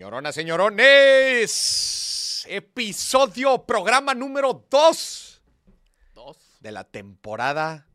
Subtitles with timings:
[0.00, 5.42] Señoronas, señorones, episodio, programa número 2
[6.14, 6.38] Dos.
[6.60, 7.86] de la temporada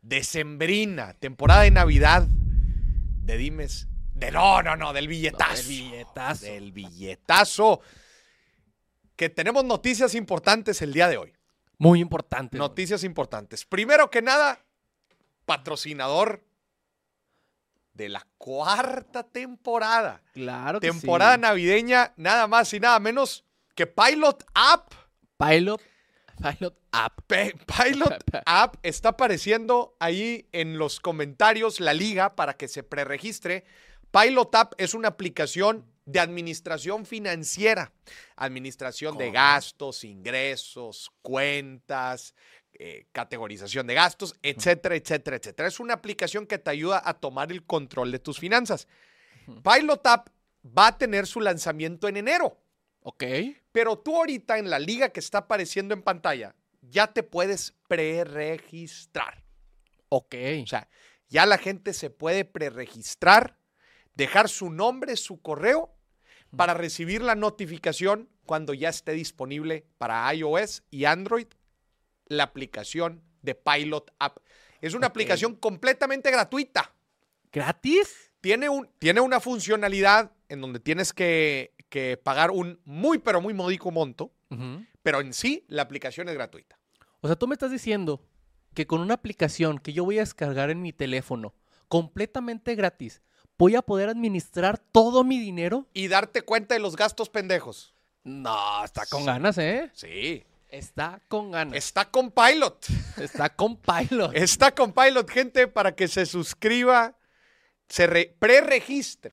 [0.00, 3.88] decembrina, temporada de Navidad de Dimes.
[4.14, 5.56] De no, no, no, del billetazo.
[5.56, 6.44] del billetazo.
[6.44, 7.80] Del billetazo.
[9.16, 11.32] Que tenemos noticias importantes el día de hoy.
[11.78, 12.58] Muy importante.
[12.58, 12.68] güey.
[12.68, 13.64] Noticias importantes.
[13.64, 14.64] Primero que nada,
[15.46, 16.44] patrocinador
[17.94, 20.22] de la cuarta temporada.
[20.32, 21.40] Claro que Temporada sí.
[21.40, 24.92] navideña, nada más y nada menos que Pilot App.
[25.38, 25.80] Pilot.
[26.36, 27.20] Pilot App.
[27.26, 33.64] Pilot App está apareciendo ahí en los comentarios la liga para que se preregistre.
[34.10, 37.92] Pilot App es una aplicación de administración financiera,
[38.36, 42.34] administración de gastos, ingresos, cuentas,
[42.78, 45.68] eh, categorización de gastos, etcétera, etcétera, etcétera.
[45.68, 48.88] Es una aplicación que te ayuda a tomar el control de tus finanzas.
[49.46, 50.28] Pilot App
[50.66, 52.58] va a tener su lanzamiento en enero.
[53.00, 53.24] Ok.
[53.70, 59.44] Pero tú ahorita en la liga que está apareciendo en pantalla, ya te puedes preregistrar.
[60.08, 60.34] Ok.
[60.62, 60.88] O sea,
[61.28, 63.58] ya la gente se puede preregistrar,
[64.14, 65.94] dejar su nombre, su correo,
[66.56, 71.46] para recibir la notificación cuando ya esté disponible para iOS y Android
[72.26, 74.38] la aplicación de Pilot App.
[74.80, 76.92] Es una aplicación completamente gratuita
[77.54, 78.32] ¿Gratis?
[78.40, 83.54] tiene, un, tiene una funcionalidad en donde tienes que, que pagar un muy, pero muy
[83.54, 84.32] módico monto,
[85.02, 86.78] pero en sí la aplicación es gratuita.
[87.20, 88.20] O sea, tú me estás diciendo
[88.74, 91.54] que con una aplicación que yo voy a descargar en mi teléfono,
[91.88, 93.22] completamente gratis,
[93.56, 95.86] voy a poder administrar todo mi dinero.
[95.94, 97.94] Y darte cuenta de los gastos pendejos.
[98.24, 99.90] No, está con ganas, ¿eh?
[99.94, 100.44] Sí.
[100.74, 101.76] Está con ganas.
[101.76, 102.86] Está con Pilot.
[103.18, 104.34] Está con Pilot.
[104.34, 107.16] Está con Pilot, gente, para que se suscriba,
[107.88, 109.32] se re- preregistre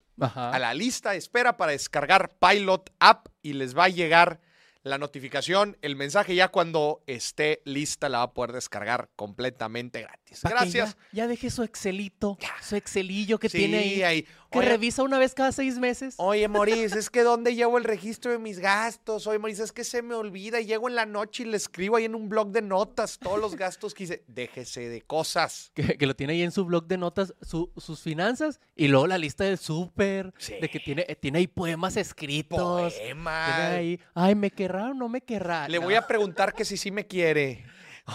[0.54, 4.40] a la lista de espera para descargar Pilot App y les va a llegar
[4.84, 10.42] la notificación, el mensaje ya cuando esté lista la va a poder descargar completamente gratis.
[10.44, 10.96] Gracias.
[11.12, 14.28] Ya, ya deje su Excelito, su Excelillo que Sí, tiene ahí, ahí.
[14.52, 16.16] Que Oye, revisa una vez cada seis meses.
[16.18, 19.26] Oye, Moris, es que ¿dónde llevo el registro de mis gastos?
[19.26, 21.96] Oye, Moris, es que se me olvida y llego en la noche y le escribo
[21.96, 24.24] ahí en un blog de notas todos los gastos que hice.
[24.28, 25.72] Déjese de cosas.
[25.74, 29.08] Que, que lo tiene ahí en su blog de notas, su- sus finanzas, y luego
[29.08, 30.56] la lista del súper, Sí.
[30.62, 32.94] de que tiene, eh, tiene ahí poemas escritos.
[32.94, 33.68] Tiene Poema.
[33.70, 35.70] ahí, ay, ¿me querrá o no me querrá?
[35.70, 37.64] Le voy a preguntar que si sí me quiere.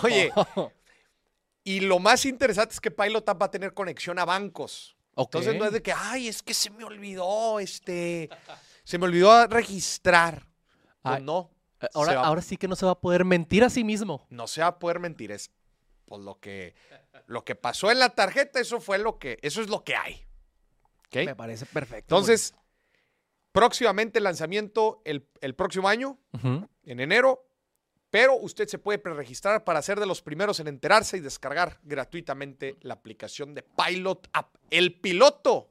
[0.03, 0.31] Oye,
[1.65, 4.96] y lo más interesante es que Pilot App va a tener conexión a bancos.
[5.17, 8.29] Entonces no es de que, ay, es que se me olvidó, este,
[8.85, 10.47] se me olvidó registrar.
[11.03, 11.51] Pues no,
[11.95, 14.27] ahora, se va- ahora sí que no se va a poder mentir a sí mismo.
[14.31, 15.33] no se va a poder mentir.
[15.33, 15.51] Es
[16.05, 16.75] pues, lo que,
[17.27, 20.27] lo que pasó en la tarjeta, eso fue lo que, eso es lo que hay.
[21.15, 22.15] Me parece perfecto.
[22.15, 22.55] Entonces,
[23.53, 26.19] próximamente el lanzamiento el, el próximo año,
[26.85, 27.46] en enero,
[28.11, 32.77] pero usted se puede preregistrar para ser de los primeros en enterarse y descargar gratuitamente
[32.81, 35.71] la aplicación de Pilot App, el piloto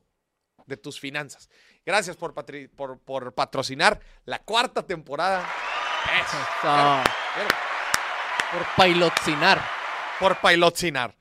[0.65, 1.49] de tus finanzas.
[1.85, 5.47] Gracias por, patri- por, por patrocinar la cuarta temporada.
[6.21, 6.37] Eso.
[8.51, 9.61] Por pilotcinar.
[10.19, 11.15] por pilotcinar.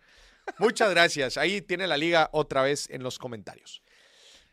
[0.58, 1.36] Muchas gracias.
[1.36, 3.82] Ahí tiene la liga otra vez en los comentarios.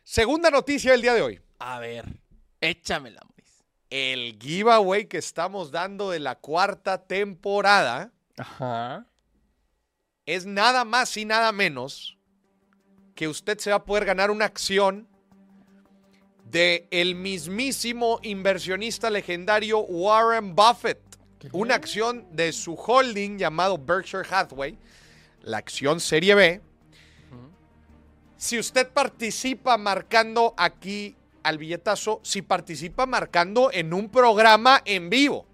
[0.03, 1.41] Segunda noticia del día de hoy.
[1.59, 2.05] A ver,
[2.59, 3.21] échamela.
[3.91, 9.05] El giveaway que estamos dando de la cuarta temporada Ajá.
[10.25, 12.17] es nada más y nada menos
[13.15, 15.09] que usted se va a poder ganar una acción
[16.45, 20.99] de el mismísimo inversionista legendario Warren Buffett.
[21.51, 24.77] Una acción de su holding llamado Berkshire Hathaway,
[25.41, 26.61] la acción Serie B.
[28.37, 35.45] Si usted participa marcando aquí al billetazo, si participa marcando en un programa en vivo.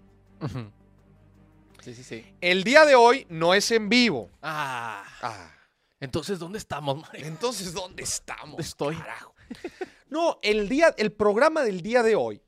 [1.82, 2.24] Sí, sí, sí.
[2.40, 4.30] El día de hoy no es en vivo.
[4.42, 5.52] Ah, Ah,
[6.00, 7.26] entonces, ¿dónde estamos, Moris?
[7.26, 8.60] entonces, ¿dónde estamos?
[8.60, 8.96] Estoy.
[8.96, 9.34] carajo?
[10.10, 12.40] No, el, día, el programa del día de hoy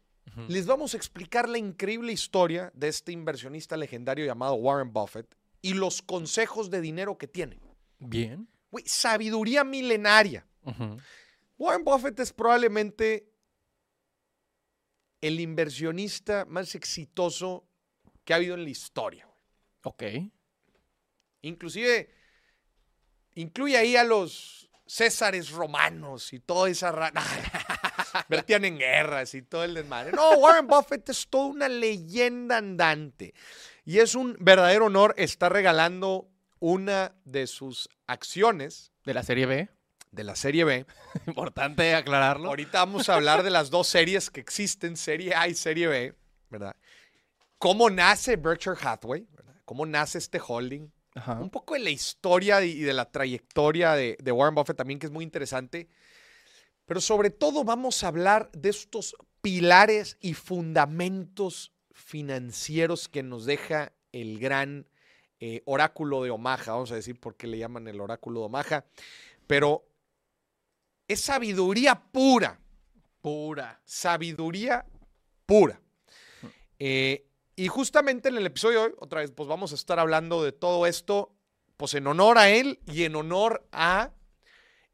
[0.48, 5.26] les vamos a explicar la increíble historia de este inversionista legendario llamado Warren Buffett
[5.60, 7.58] y los consejos de dinero que tiene.
[7.98, 8.48] Bien.
[8.86, 10.46] Sabiduría milenaria.
[11.58, 13.30] Warren Buffett es probablemente
[15.20, 17.67] el inversionista más exitoso
[18.25, 19.28] que ha habido en la historia.
[19.82, 20.02] Ok.
[21.43, 22.11] Inclusive
[23.34, 27.22] incluye ahí a los Césares romanos y toda esa rana.
[28.28, 30.11] Vertían en guerras y todo el desmadre.
[30.11, 33.32] No, Warren Buffett es toda una leyenda andante.
[33.84, 36.28] Y es un verdadero honor estar regalando
[36.58, 39.70] una de sus acciones De la serie B.
[40.10, 40.86] de la Serie B.
[41.26, 42.48] Importante aclararlo.
[42.48, 46.14] Ahorita vamos a hablar de las dos series que existen, Serie A y Serie B,
[46.48, 46.74] ¿verdad?
[47.58, 49.26] ¿Cómo nace Berkshire Hathaway?
[49.32, 49.54] ¿verdad?
[49.64, 50.90] ¿Cómo nace este holding?
[51.14, 51.34] Ajá.
[51.34, 55.06] Un poco de la historia y de la trayectoria de, de Warren Buffett también, que
[55.06, 55.88] es muy interesante.
[56.86, 63.92] Pero sobre todo vamos a hablar de estos pilares y fundamentos financieros que nos deja
[64.12, 64.86] el gran
[65.38, 66.72] eh, oráculo de Omaha.
[66.72, 68.84] Vamos a decir por qué le llaman el oráculo de Omaha.
[69.46, 69.84] Pero
[71.10, 72.60] es sabiduría pura.
[73.20, 73.80] Pura.
[73.84, 74.86] Sabiduría
[75.44, 75.80] pura.
[76.78, 77.26] Eh,
[77.56, 80.52] y justamente en el episodio de hoy, otra vez, pues vamos a estar hablando de
[80.52, 81.34] todo esto,
[81.76, 84.12] pues en honor a él y en honor a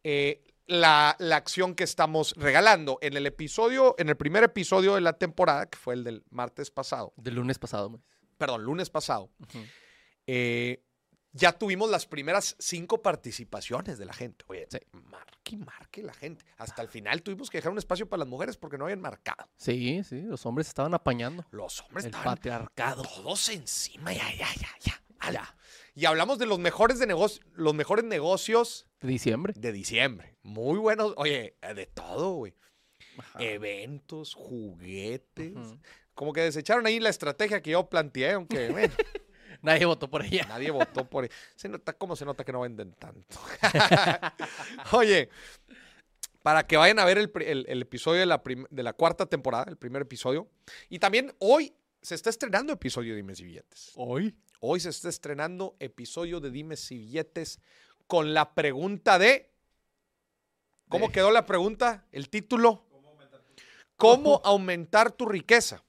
[0.04, 2.98] eh, la, la acción que estamos regalando.
[3.02, 6.70] En el episodio, en el primer episodio de la temporada, que fue el del martes
[6.70, 8.00] pasado, Del lunes pasado,
[8.38, 9.30] perdón, lunes pasado,
[10.26, 10.82] eh,
[11.36, 14.44] ya tuvimos las primeras cinco participaciones de la gente.
[14.48, 14.78] Oye, Sí.
[14.92, 16.44] marque y marque la gente.
[16.56, 19.48] Hasta el final tuvimos que dejar un espacio para las mujeres porque no habían marcado.
[19.56, 21.44] Sí, sí, los hombres estaban apañando.
[21.50, 23.02] Los hombres El estaban patriarcado.
[23.02, 25.02] todos encima, ya, ya, ya, ya.
[25.18, 25.56] ala.
[25.94, 29.52] Y hablamos de los mejores de negocio, los mejores negocios De diciembre.
[29.56, 30.36] de diciembre.
[30.42, 32.54] Muy buenos, oye, eh, de todo, güey.
[33.18, 33.42] Ajá.
[33.42, 35.54] Eventos, juguetes.
[36.14, 38.92] Como que desecharon ahí la estrategia que yo planteé, aunque bueno,
[39.62, 40.46] Nadie votó por ella.
[40.48, 41.28] nadie votó por.
[41.54, 43.38] Se nota, ¿cómo se nota que no venden tanto?
[44.92, 45.28] oye,
[46.42, 49.26] para que vayan a ver el, el- el episodio de la, prim- de la cuarta
[49.26, 50.48] temporada, el primer episodio.
[50.88, 53.92] Y también hoy se está estrenando episodio de Dimes y Billetes.
[53.96, 54.34] Hoy.
[54.60, 57.60] Hoy se está estrenando episodio de Dimes y Billetes
[58.06, 59.50] con la pregunta de.
[60.88, 62.06] ¿Cómo De- quedó la pregunta?
[62.12, 62.84] El título.
[63.96, 65.82] ¿Cómo aumentar tu riqueza?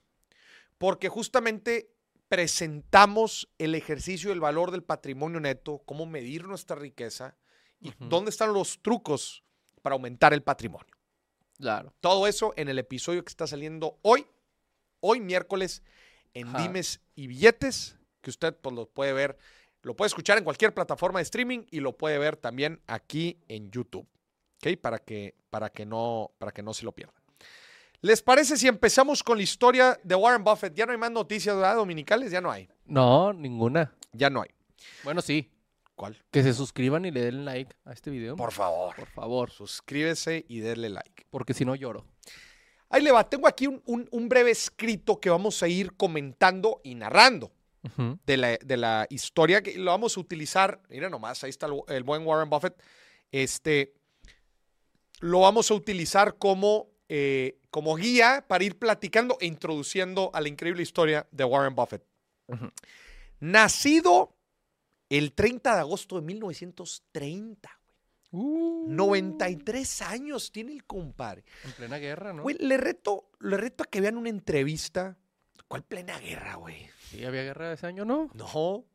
[0.78, 1.90] Porque justamente
[2.28, 7.38] presentamos el ejercicio del valor del patrimonio neto, cómo medir nuestra riqueza
[7.80, 9.44] y dónde están los trucos
[9.82, 10.94] para aumentar el patrimonio.
[11.58, 11.94] Claro.
[12.02, 14.26] Todo eso en el episodio que está saliendo hoy,
[15.00, 15.84] hoy miércoles,
[16.34, 16.62] en Ajá.
[16.62, 19.38] Dimes y Billetes, que usted pues, lo puede ver,
[19.82, 23.72] lo puede escuchar en cualquier plataforma de streaming y lo puede ver también aquí en
[23.72, 24.08] YouTube,
[24.58, 24.78] ¿ok?
[24.80, 27.17] Para que, para que, no, para que no se lo pierda.
[28.02, 30.74] ¿Les parece si empezamos con la historia de Warren Buffett?
[30.76, 33.94] Ya no hay más noticias ¿verdad, dominicales, ya no hay, No, ninguna.
[34.14, 34.50] ya no hay.
[35.04, 35.52] Bueno, sí.
[35.96, 36.16] ¿Cuál?
[36.30, 38.36] Que se suscriban y le den like a este video.
[38.36, 39.50] Por favor, Por favor.
[39.50, 41.26] suscríbese y denle like.
[41.32, 42.06] Porque si no lloro.
[42.90, 46.82] Ahí le va, tengo aquí un- un- un breve escrito que vamos a ir comentando
[46.84, 47.52] y narrando.
[47.84, 48.20] Ujú.
[48.26, 50.82] de la, de la historia que lo vamos a utilizar.
[50.90, 52.74] Mira nomás, ahí está el, el buen Warren Buffett.
[53.32, 53.94] Este,
[55.20, 60.48] lo vamos a utilizar como, eh, como guía para ir platicando e introduciendo a la
[60.50, 62.04] increíble historia de Warren Buffett.
[63.40, 64.36] Nacido
[65.10, 67.70] el 30 de agosto de 1930.
[68.32, 71.46] Uh, 93 años tiene el compadre.
[71.64, 72.44] En plena guerra, ¿no?
[72.44, 75.18] Güey, le reto, le reto a que vean una entrevista.
[75.68, 76.90] ¿Cuál plena guerra, güey?
[77.10, 78.30] Sí, había guerra ese año, ¿no?
[78.34, 78.86] No.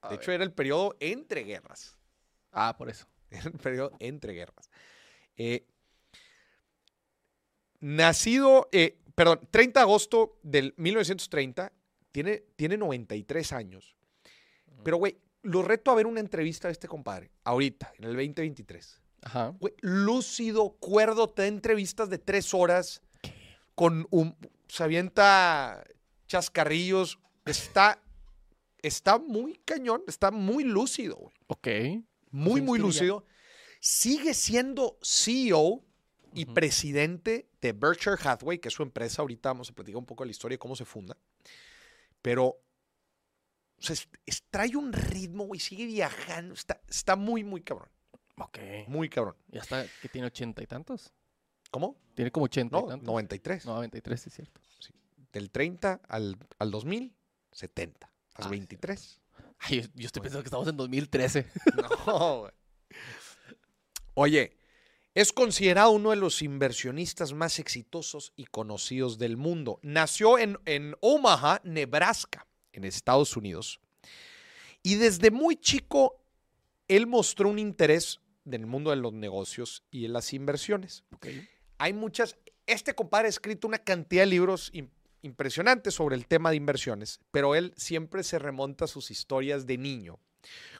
[0.00, 0.22] A De ver.
[0.22, 1.96] hecho, era el periodo entre guerras.
[2.52, 3.06] Ah, por eso.
[3.30, 4.70] Era el periodo entre guerras.
[5.36, 5.66] Eh,
[7.80, 11.72] nacido, eh, perdón, 30 de agosto del 1930,
[12.12, 13.96] tiene, tiene 93 años.
[14.82, 19.00] Pero, güey, lo reto a ver una entrevista de este compadre, ahorita, en el 2023.
[19.22, 19.54] Ajá.
[19.58, 23.02] Güey, lúcido, cuerdo, te da entrevistas de tres horas
[23.74, 24.36] con un.
[24.68, 25.84] Se avienta
[26.26, 27.18] chascarrillos.
[27.44, 28.02] Está.
[28.80, 31.34] Está muy cañón, está muy lúcido, güey.
[31.48, 31.68] Ok.
[32.30, 33.24] Muy, muy lúcido.
[33.80, 35.82] Sigue siendo CEO
[36.32, 39.22] y presidente de Berkshire Hathaway, que es su empresa.
[39.22, 41.16] Ahorita vamos a platicar un poco de la historia y cómo se funda.
[42.22, 42.46] Pero.
[43.80, 45.60] O sea, es- es- trae un ritmo, güey.
[45.60, 46.54] Sigue viajando.
[46.54, 47.88] Está, está muy, muy cabrón.
[48.36, 48.58] Ok.
[48.88, 49.36] Muy cabrón.
[49.48, 51.12] Ya está, que tiene ochenta y tantos.
[51.70, 51.96] ¿Cómo?
[52.14, 53.06] Tiene como ochenta y No, tantos.
[53.06, 53.66] 93.
[53.66, 54.60] No, 93, sí es cierto.
[55.32, 57.14] Del 30 al, al 2000,
[57.52, 58.10] 70.
[58.38, 59.20] Las Ah, 23.
[59.60, 61.46] Ay, yo, yo estoy pensando que estamos en 2013.
[62.06, 62.52] No, güey.
[64.14, 64.56] Oye,
[65.18, 69.80] es considerado uno de los inversionistas más exitosos y conocidos del mundo.
[69.82, 73.80] Nació en, en Omaha, Nebraska, en Estados Unidos.
[74.80, 76.22] Y desde muy chico,
[76.86, 81.02] él mostró un interés en el mundo de los negocios y en las inversiones.
[81.78, 82.36] Hay muchas.
[82.64, 84.90] Este compadre ha escrito una cantidad de libros im-
[85.22, 89.78] impresionantes sobre el tema de inversiones, pero él siempre se remonta a sus historias de
[89.78, 90.20] niño,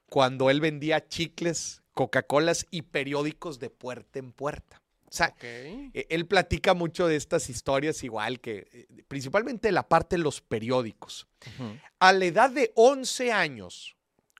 [0.09, 4.81] cuando él vendía chicles, Coca-Colas y periódicos de puerta en puerta.
[5.07, 10.14] O sea, e- él platica mucho de estas historias, igual que eh, principalmente la parte
[10.14, 11.26] de los periódicos.
[11.99, 13.97] A la edad de 11 años,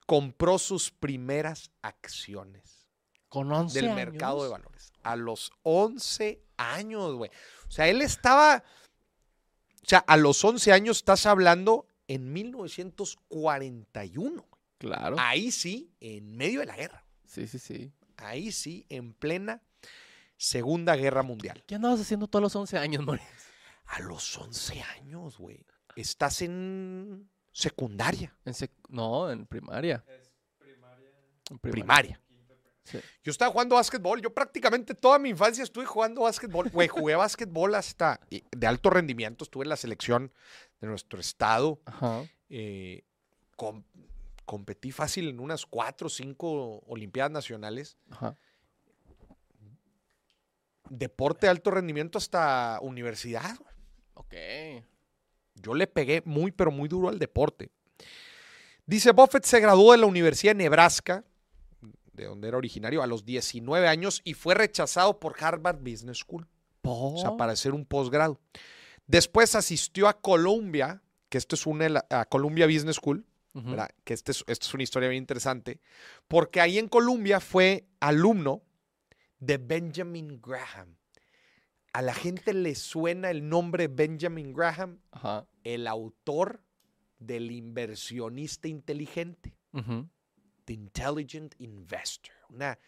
[0.07, 2.87] compró sus primeras acciones.
[3.29, 3.97] Con 11 del años.
[3.97, 4.93] mercado de valores.
[5.03, 7.33] A los 11 años, güey.
[7.67, 8.63] O sea, él estaba.
[9.83, 14.47] O sea, a los 11 años estás hablando en 1941.
[14.79, 15.17] Claro.
[15.19, 17.03] Ahí sí, en medio de la guerra.
[17.29, 17.93] Sí, sí, sí.
[18.17, 19.63] Ahí sí, en plena
[20.37, 21.63] Segunda Guerra Mundial.
[21.67, 23.23] ¿Qué andabas haciendo todos los 11 años, Moris?
[23.87, 25.65] A los 11 años, güey.
[25.97, 30.05] Estás en secundaria, En sec- No, en primaria.
[31.51, 32.21] En primaria.
[32.85, 32.99] Sí.
[33.23, 34.21] Yo estaba jugando básquetbol.
[34.23, 36.71] Yo prácticamente toda mi infancia estuve jugando básquetbol.
[36.71, 39.45] Güey, jugué básquetbol hasta de alto rendimiento.
[39.45, 40.33] Estuve en la selección
[40.81, 41.81] de nuestro estado.
[41.85, 42.25] Ajá.
[42.51, 43.05] eh,
[43.57, 43.83] com-
[44.49, 47.99] competí fácil en unas cuatro o cinco Olimpiadas Nacionales.
[48.11, 48.35] Ajá.
[50.91, 53.59] Deporte de alto rendimiento hasta universidad.
[54.15, 54.35] Ok.
[55.57, 57.71] Yo le pegué muy, pero muy duro al deporte.
[58.87, 61.25] Dice, Buffett se graduó de la Universidad de Nebraska,
[62.15, 66.49] de donde era originario, a los 19 años y fue rechazado por Harvard Business School,
[66.83, 68.41] o sea, para hacer un posgrado.
[69.07, 73.27] Después asistió a Columbia, que esto es una, de la- a Columbia Business School,
[74.05, 75.81] Que este es- esto es una historia bien interesante,
[76.29, 78.63] porque ahí en Columbia fue alumno
[79.41, 80.97] de Benjamin Graham.
[81.93, 85.01] A la gente le suena el nombre Benjamin Graham,
[85.65, 86.63] el autor
[87.19, 90.09] del inversionista inteligente, Ujú.
[90.65, 92.35] The Intelligent Investor.
[92.51, 92.79] Una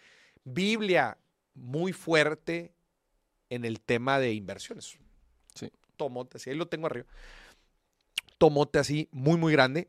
[0.44, 1.16] Biblia
[1.54, 2.74] muy fuerte
[3.48, 4.98] en el tema de inversiones.
[5.54, 5.70] Sí.
[5.96, 7.06] Tomote así, ahí lo tengo arriba.
[8.38, 9.88] Tomote así, muy, muy grande.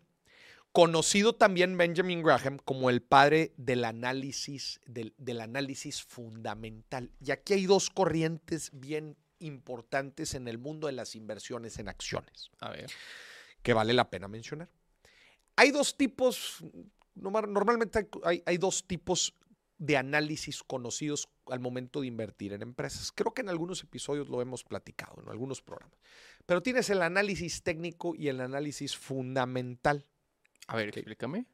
[0.74, 7.12] Conocido también Benjamin Graham como el padre del análisis, del, del análisis fundamental.
[7.20, 12.52] Y aquí hay dos corrientes bien importantes en el mundo de las inversiones en acciones
[12.60, 12.90] A ver.
[13.64, 14.70] que vale la pena mencionar.
[15.58, 16.64] Hay dos tipos,
[17.16, 19.34] norma- normalmente hay- hay dos tipos
[19.78, 23.12] de análisis conocidos al momento de invertir en empresas.
[23.12, 25.98] Creo que en algunos episodios lo hemos platicado, en algunos programas.
[26.46, 30.06] Pero tienes el análisis técnico y el análisis fundamental.
[30.72, 31.46] A ver, explícame.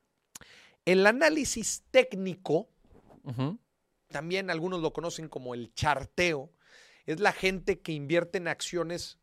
[0.85, 2.69] El análisis técnico,
[4.09, 6.51] también algunos lo conocen como el charteo,
[7.07, 9.17] es la gente que invierte en acciones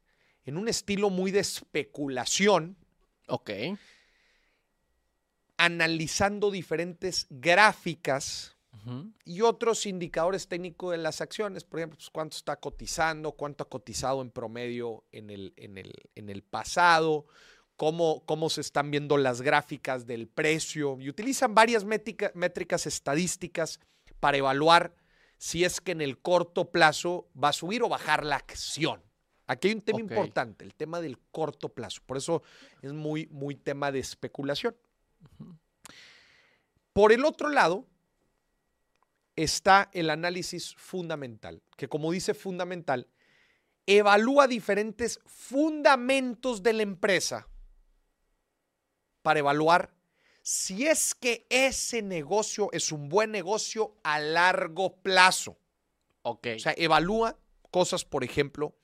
[0.47, 2.77] en un estilo muy de especulación,
[3.29, 3.51] Ok.
[5.57, 8.57] analizando diferentes gráficas
[9.25, 11.63] y otros indicadores técnicos de las acciones.
[11.63, 15.93] Por ejemplo, pues, cuánto está cotizando, cuánto ha cotizado en promedio en el, en el,
[16.17, 17.27] en el pasado,
[17.77, 20.99] cómo, cómo se están viendo las gráficas del precio.
[21.01, 23.81] Y utilizan varias métrica- métricas estadísticas
[24.21, 24.95] para evaluar
[25.39, 29.03] si es que en el corto plazo va a subir o bajar la acción.
[29.47, 32.01] Aquí hay un tema importante, el tema del corto plazo.
[32.07, 32.43] Por eso
[32.81, 34.75] es muy, muy tema de especulación.
[36.95, 37.87] Por el otro lado,
[39.37, 43.09] está el análisis fundamental, que como dice fundamental,
[43.85, 47.49] evalúa diferentes fundamentos de la empresa
[49.25, 49.91] para evaluar
[50.43, 55.57] si es que ese negocio es un buen negocio a largo plazo.
[56.23, 56.49] Ok.
[56.57, 57.39] O sea, evalúa
[57.71, 58.77] cosas, por ejemplo,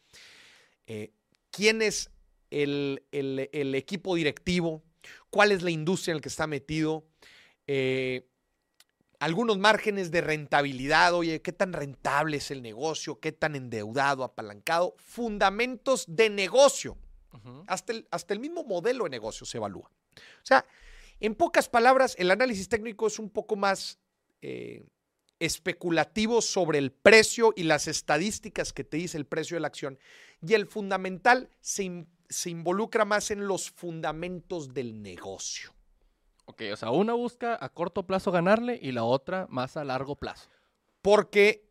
[0.87, 1.13] eh,
[1.51, 2.11] quién es
[2.51, 4.83] el, el- el equipo directivo,
[5.29, 7.05] cuál es la industria en la que está metido,
[7.67, 8.27] eh,
[9.19, 14.95] algunos márgenes de rentabilidad, oye, qué tan rentable es el negocio, qué tan endeudado, apalancado,
[14.97, 16.97] fundamentos de negocio.
[17.67, 19.91] Hasta el, hasta el mismo modelo de negocio se evalúa.
[20.17, 20.65] O sea,
[21.21, 23.99] en pocas palabras, el análisis técnico es un poco más
[24.43, 24.85] eh,
[25.39, 29.99] especulativo sobre el precio y las estadísticas que te dice el precio de la acción.
[30.41, 35.75] Y el fundamental se, in- se involucra más en los fundamentos del negocio.
[36.47, 40.17] Ok, o sea, una busca a corto plazo ganarle y la otra más a largo
[40.17, 40.49] plazo.
[41.01, 41.71] Porque,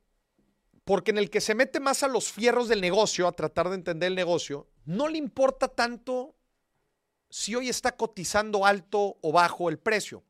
[0.85, 3.75] porque en el que se mete más a los fierros del negocio, a tratar de
[3.75, 6.35] entender el negocio, no le importa tanto
[7.29, 10.23] si hoy está cotizando alto o bajo el precio.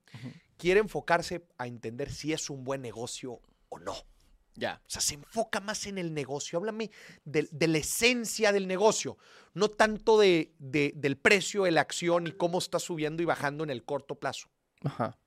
[0.57, 3.39] Quiere enfocarse a entender si es un buen negocio
[3.69, 3.95] o no.
[4.55, 4.81] Ya.
[4.85, 6.57] O sea, se enfoca más en el negocio.
[6.59, 6.91] Háblame
[7.23, 9.17] de, de la esencia del negocio,
[9.53, 13.63] no tanto de, de- del precio de la acción y cómo está subiendo y bajando
[13.63, 14.49] en el corto plazo.
[14.83, 15.17] Ajá.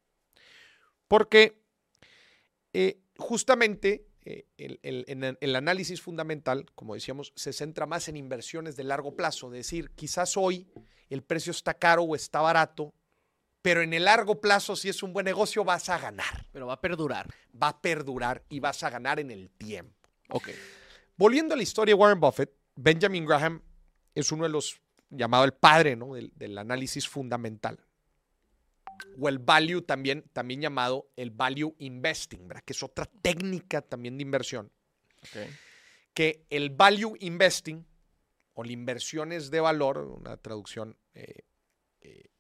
[1.08, 1.62] Porque
[2.74, 8.16] eh, justamente eh, el, el- el- el análisis fundamental, como decíamos, se centra más en
[8.16, 9.46] inversiones de largo plazo.
[9.48, 10.68] Es decir, quizás hoy
[11.14, 12.94] el precio está caro o está barato,
[13.60, 16.46] pero en el largo plazo, si es un buen negocio, vas a ganar.
[16.52, 17.28] Pero va a perdurar.
[17.60, 19.94] Va a perdurar y vas a ganar en el tiempo.
[20.30, 20.48] Ok.
[21.16, 23.62] Volviendo a la historia de Warren Buffett, Benjamin Graham
[24.14, 26.14] es uno de los llamado el padre ¿no?
[26.14, 27.78] del, del análisis fundamental.
[29.20, 32.62] o el value también, también llamado el value investing, ¿verdad?
[32.64, 34.72] que es otra técnica también de inversión,
[35.22, 35.50] Ok.
[36.14, 37.84] que el value investing
[38.54, 41.44] o la inversión es de valor, una traducción, eh,
[42.00, 42.30] eh,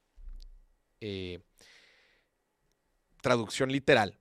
[1.00, 1.40] eh,
[3.20, 4.18] traducción literal,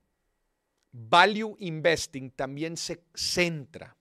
[0.92, 3.96] value investing también se centra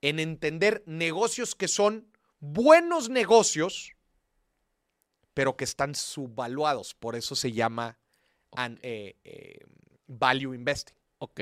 [0.00, 3.92] en entender negocios que son buenos negocios,
[5.34, 6.94] pero que están subvaluados.
[6.94, 7.98] Por eso se llama
[8.52, 9.58] an- eh, eh,
[10.06, 10.96] value investing.
[11.18, 11.40] Ok.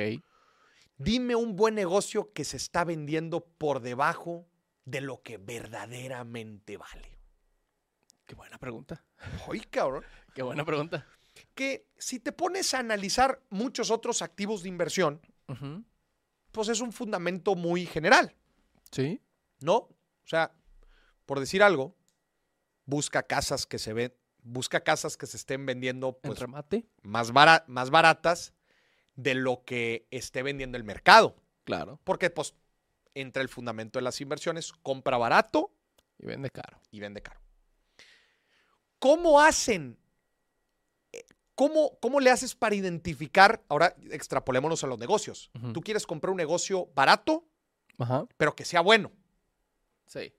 [0.96, 4.46] Dime un buen negocio que se está vendiendo por debajo
[4.84, 7.18] de lo que verdaderamente vale.
[8.26, 9.04] Qué buena pregunta.
[9.50, 10.04] Ay, cabrón.
[10.34, 11.06] Qué buena pregunta.
[11.54, 15.20] Que si te pones a analizar muchos otros activos de inversión,
[16.52, 18.34] pues es un fundamento muy general,
[18.90, 19.20] Sí.
[19.60, 19.74] ¿no?
[19.76, 20.52] O sea,
[21.26, 21.96] por decir algo,
[22.86, 26.86] busca casas que se ven, busca casas que se estén vendiendo En pues, remate.
[27.02, 28.54] más, bara- más baratas
[29.16, 31.36] de lo que esté vendiendo el mercado.
[31.64, 32.00] Claro.
[32.04, 32.54] Porque pues
[33.14, 35.70] entra el fundamento de las inversiones, compra barato
[36.18, 36.80] Y vende caro.
[36.90, 37.40] y vende caro.
[38.98, 39.98] ¿Cómo hacen?
[41.12, 43.62] eh, ¿Cómo, ¿Cómo le haces para identificar?
[43.68, 45.50] Ahora extrapolémonos a los negocios.
[45.72, 47.44] Tú quieres comprar un negocio barato,
[47.98, 48.26] Ajá.
[48.36, 49.12] pero que sea bueno.
[50.06, 50.34] Sí.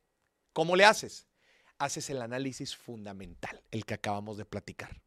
[0.53, 1.27] ¿Cómo le haces?
[1.77, 5.01] Haces el análisis fundamental, el que acabamos de platicar.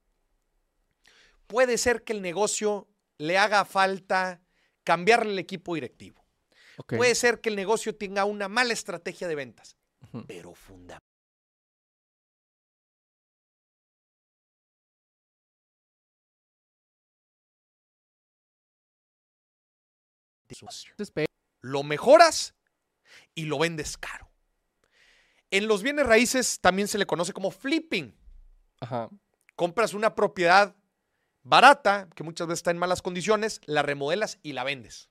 [1.47, 4.41] Puede ser que el negocio le haga falta
[4.85, 6.23] cambiarle el equipo directivo.
[6.87, 9.77] Puede ser que el negocio tenga una mala estrategia de ventas,
[10.27, 11.03] pero fundamental.
[21.61, 22.55] Lo mejoras
[23.35, 24.31] y lo vendes caro.
[25.51, 28.17] En los bienes raíces también se le conoce como flipping.
[28.81, 29.09] Ajá.
[29.57, 30.77] Compras una propiedad
[31.43, 35.09] barata, que muchas veces está en malas condiciones, la remodelas y la vendes.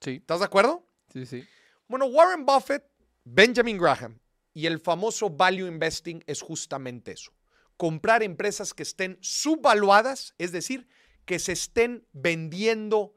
[0.00, 0.16] Sí.
[0.16, 0.86] ¿Estás de acuerdo?
[1.12, 1.46] Sí, sí.
[1.88, 2.84] Bueno, Warren Buffett,
[3.24, 4.18] Benjamin Graham
[4.54, 7.32] y el famoso value investing es justamente eso.
[7.76, 10.88] Comprar empresas que estén subvaluadas, es decir,
[11.24, 13.14] que se estén vendiendo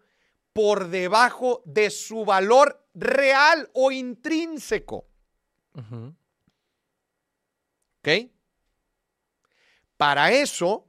[0.54, 5.08] por debajo de su valor real o intrínseco.
[5.74, 6.16] Ujú.
[8.00, 8.32] ¿Ok?
[9.98, 10.88] Para eso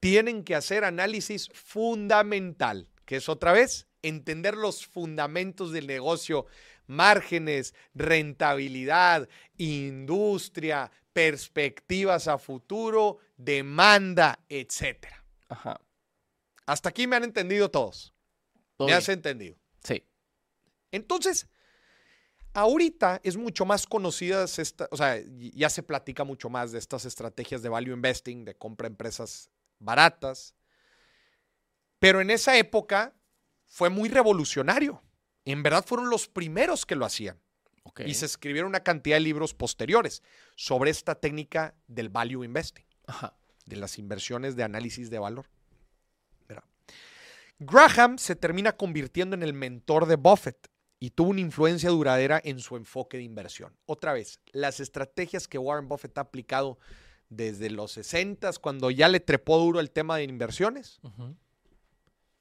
[0.00, 6.46] tienen que hacer análisis fundamental, que es otra vez entender los fundamentos del negocio,
[6.86, 15.24] márgenes, rentabilidad, industria, perspectivas a futuro, demanda, etcétera.
[15.48, 15.80] Ajá.
[16.66, 18.14] Hasta aquí me han entendido todos.
[18.76, 18.98] Todo me bien.
[18.98, 19.56] has entendido.
[19.82, 20.04] Sí.
[20.90, 21.48] Entonces,
[22.54, 27.04] ahorita es mucho más conocidas, esta, o sea, ya se platica mucho más de estas
[27.04, 30.54] estrategias de value investing, de compra empresas baratas,
[31.98, 33.14] pero en esa época
[33.72, 35.02] fue muy revolucionario.
[35.46, 37.40] En verdad fueron los primeros que lo hacían
[38.04, 40.22] y se escribieron una cantidad de libros posteriores
[40.56, 43.34] sobre esta técnica del value investing Ajá.
[43.64, 45.46] de las inversiones de análisis de valor.
[46.50, 46.62] Mira.
[47.58, 50.68] Graham se termina convirtiendo en el mentor de Buffett
[51.00, 53.74] y tuvo una influencia duradera en su enfoque de inversión.
[53.86, 56.78] Otra vez, las estrategias que Warren Buffett ha aplicado
[57.30, 61.00] desde los 60 cuando ya le trepó duro el tema de inversiones,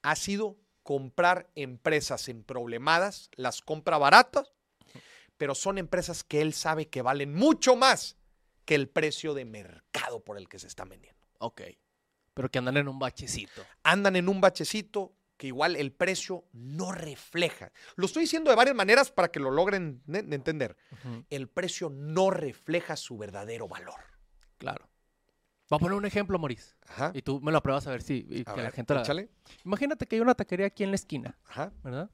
[0.02, 4.52] ha sido comprar empresas en problemadas, las compra baratas,
[5.38, 8.18] pero son empresas que él sabe que valen mucho más
[8.66, 11.20] que el precio de mercado por el que se están vendiendo.
[11.40, 11.62] Ok.
[12.34, 13.66] Pero que andan en un bachecito.
[13.84, 17.72] andan en un bachecito que igual el precio no refleja.
[17.96, 20.78] Lo estoy diciendo de varias maneras para que lo logren ne- entender.
[21.32, 24.00] El precio no refleja su verdadero valor.
[24.60, 24.88] Claro.
[25.72, 26.76] Voy a poner un ejemplo, Maurice.
[26.86, 27.12] Ajá.
[27.16, 29.00] Y tú me lo apruebas a ver si y A que la gente la...
[29.00, 29.30] échale.
[29.64, 31.72] Imagínate que hay una taquería aquí en la esquina, Ajá.
[31.82, 32.12] ¿verdad?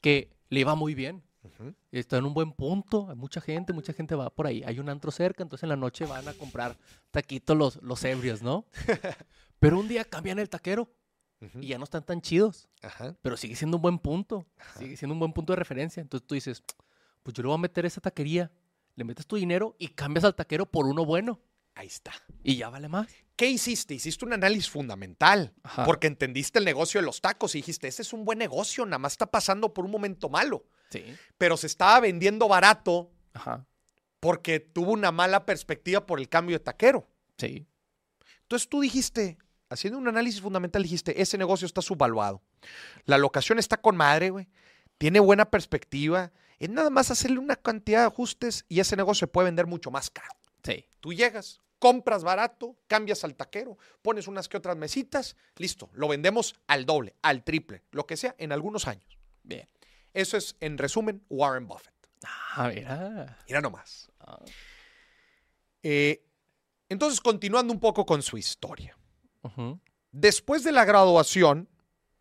[0.00, 1.22] Que le iba muy bien.
[1.42, 1.74] Ujú.
[1.92, 3.10] Está en un buen punto.
[3.10, 4.62] Hay mucha gente, mucha gente va por ahí.
[4.64, 6.78] Hay un antro cerca, entonces en la noche van a comprar
[7.10, 8.64] taquitos los, los ebrios, ¿no?
[9.58, 10.88] Pero un día cambian el taquero
[11.60, 12.70] y ya no están tan chidos.
[12.80, 13.14] Ajá.
[13.20, 14.46] Pero sigue siendo un buen punto.
[14.78, 16.00] Sigue siendo un buen punto de referencia.
[16.00, 16.62] Entonces tú dices,
[17.22, 18.50] pues yo le voy a meter esa taquería.
[18.94, 21.38] Le metes tu dinero y cambias al taquero por uno bueno.
[21.74, 22.12] Ahí está.
[22.42, 23.08] Y ya vale más.
[23.36, 23.94] ¿Qué hiciste?
[23.94, 25.84] Hiciste un análisis fundamental Ajá.
[25.84, 28.98] porque entendiste el negocio de los tacos y dijiste, ese es un buen negocio, nada
[28.98, 31.02] más está pasando por un momento malo, Sí.
[31.36, 33.66] pero se estaba vendiendo barato Ajá.
[34.20, 37.08] porque tuvo una mala perspectiva por el cambio de taquero.
[37.38, 37.66] Sí.
[38.42, 39.36] Entonces tú dijiste,
[39.68, 42.40] haciendo un análisis fundamental, dijiste, ese negocio está subvaluado.
[43.04, 44.48] La locación está con madre, güey.
[44.96, 46.30] Tiene buena perspectiva.
[46.60, 49.90] Es nada más hacerle una cantidad de ajustes y ese negocio se puede vender mucho
[49.90, 50.30] más caro.
[50.64, 50.84] Sí.
[51.00, 56.54] Tú llegas, compras barato, cambias al taquero, pones unas que otras mesitas, listo, lo vendemos
[56.66, 59.18] al doble, al triple, lo que sea, en algunos años.
[59.42, 59.68] Bien.
[60.14, 61.92] Eso es, en resumen, Warren Buffett.
[62.24, 63.38] Ah, mira.
[63.46, 64.10] Mira nomás.
[64.20, 64.40] Ah,
[65.82, 66.24] Eh,
[66.88, 68.96] entonces, continuando un poco con su historia.
[70.12, 71.68] Después de la graduación,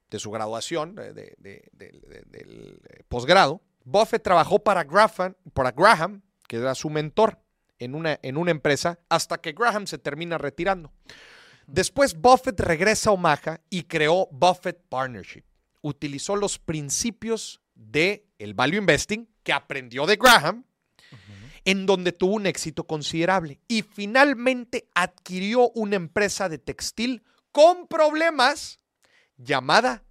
[0.09, 5.35] de su graduación de- de- de- de- de- del eh, posgrado, Buffett trabajó para Graham,
[5.53, 7.39] para Graham, que era su mentor,
[7.79, 10.91] en una, en una empresa, hasta que Graham se termina retirando.
[11.67, 15.43] Después, Buffett regresa a Omaha y creó Buffett Partnership.
[15.81, 20.65] Utilizó los principios de el value investing que aprendió de Graham,
[21.65, 28.79] en donde tuvo un éxito considerable y finalmente adquirió una empresa de textil con problemas
[29.37, 30.03] llamada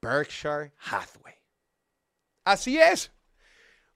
[0.00, 1.34] Berkshire Hathaway.
[2.44, 3.10] Así es.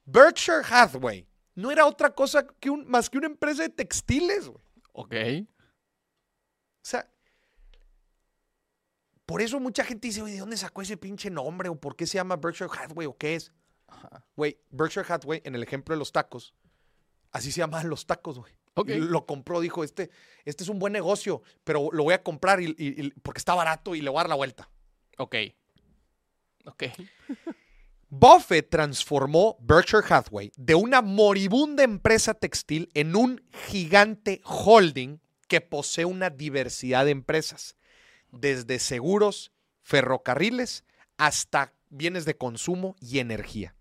[0.05, 4.49] Berkshire Hathaway no era otra cosa que un, más que una empresa de textiles.
[4.49, 4.63] güey.
[4.93, 5.15] Ok.
[5.45, 7.09] O sea,
[9.27, 11.69] por eso mucha gente dice, "Oye, ¿de dónde sacó ese pinche nombre?
[11.69, 13.07] ¿O por qué se llama Berkshire Hathaway?
[13.07, 13.53] ¿O qué es?
[13.87, 14.27] Ajá.
[14.37, 16.55] Güey, Berkshire Hathaway, en el ejemplo de los tacos,
[17.31, 18.53] así se llamaban los tacos, güey.
[18.75, 18.89] Ok.
[18.89, 20.11] Y Lo compró, dijo, este,
[20.45, 23.55] este es un buen negocio, pero lo voy a comprar y- y- y- porque está
[23.55, 24.69] barato y le voy a dar la vuelta.
[25.19, 25.37] Ok.
[26.65, 26.83] Ok.
[28.15, 36.05] Buffett transformó Berkshire Hathaway de una moribunda empresa textil en un gigante holding que posee
[36.05, 37.75] una diversidad de empresas,
[38.31, 40.85] desde seguros, ferrocarriles,
[41.17, 43.75] hasta bienes de consumo y energía.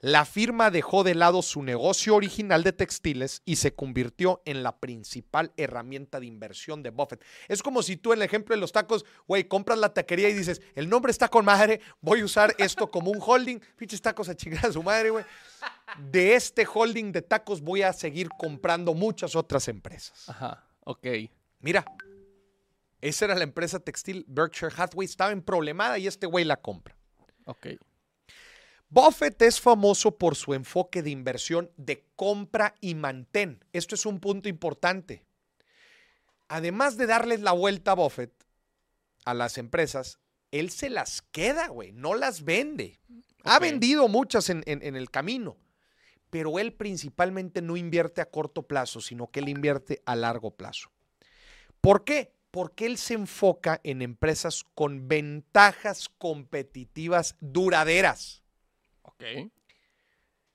[0.00, 4.78] La firma dejó de lado su negocio original de textiles y se convirtió en la
[4.78, 7.24] principal herramienta de inversión de Buffett.
[7.48, 10.34] Es como si tú en el ejemplo de los tacos, güey, compras la taquería y
[10.34, 14.28] dices, el nombre está con madre, voy a usar esto como un holding, pinches tacos
[14.28, 15.24] a chingar a su madre, güey.
[16.10, 20.28] De este holding de tacos voy a seguir comprando muchas otras empresas.
[20.28, 20.64] Ajá.
[20.80, 21.06] Ok.
[21.60, 21.84] Mira,
[23.00, 26.96] esa era la empresa textil Berkshire Hathaway, estaba en problemada y este güey la compra.
[27.44, 27.66] Ok.
[28.88, 33.64] Buffett es famoso por su enfoque de inversión de compra y mantén.
[33.72, 35.24] Esto es un punto importante.
[36.48, 38.32] Además de darles la vuelta a Buffett,
[39.24, 40.20] a las empresas,
[40.52, 43.00] él se las queda, güey, no las vende.
[43.44, 45.56] Ha vendido muchas en, en- en el camino,
[46.30, 50.90] pero él principalmente no invierte a corto plazo, sino que él invierte a largo plazo.
[51.80, 52.32] ¿Por qué?
[52.52, 58.42] Porque él se enfoca en empresas con ventajas competitivas duraderas.
[59.18, 59.50] Ok.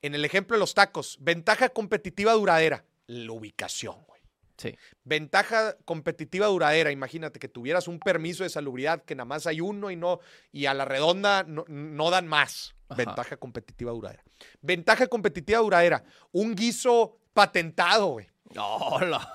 [0.04, 4.22] En el ejemplo de los tacos, ventaja competitiva duradera, la ubicación, güey.
[4.58, 4.76] Sí.
[5.04, 9.90] Ventaja competitiva duradera, imagínate que tuvieras un permiso de salubridad que nada más hay uno
[9.90, 10.20] y no
[10.52, 12.76] y a la redonda no, no dan más.
[12.88, 12.98] Ajá.
[12.98, 14.24] Ventaja competitiva duradera.
[14.62, 18.28] Ventaja competitiva duradera, un guiso patentado, güey.
[18.56, 19.28] Hola.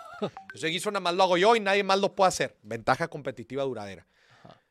[0.54, 2.56] Ese guiso nada más lo hago yo y nadie más lo puede hacer.
[2.62, 4.06] Ventaja competitiva duradera.
[4.44, 4.62] Ajá.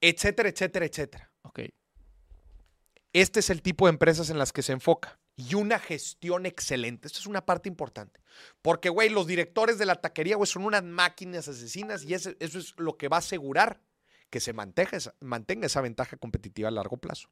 [0.00, 1.31] Etcétera, etcétera, etcétera.
[3.12, 5.18] Este es el tipo de empresas en las que se enfoca.
[5.36, 7.06] Y una gestión excelente.
[7.06, 8.20] Esto es una parte importante.
[8.60, 12.74] Porque, güey, los directores de la taquería, güey, son unas máquinas asesinas y eso es
[12.78, 13.80] lo que va a asegurar
[14.30, 17.28] que se mantenga esa, mantenga esa ventaja competitiva a largo plazo.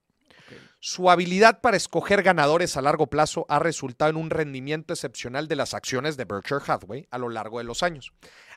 [0.80, 5.56] Su habilidad para escoger ganadores a largo plazo ha resultado en un rendimiento excepcional de
[5.56, 8.12] las acciones de Berkshire Hathaway a lo largo de los años,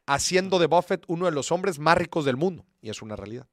[0.05, 2.65] haciendo de Buffett uno de los hombres más ricos del mundo.
[2.81, 3.47] Y es una realidad.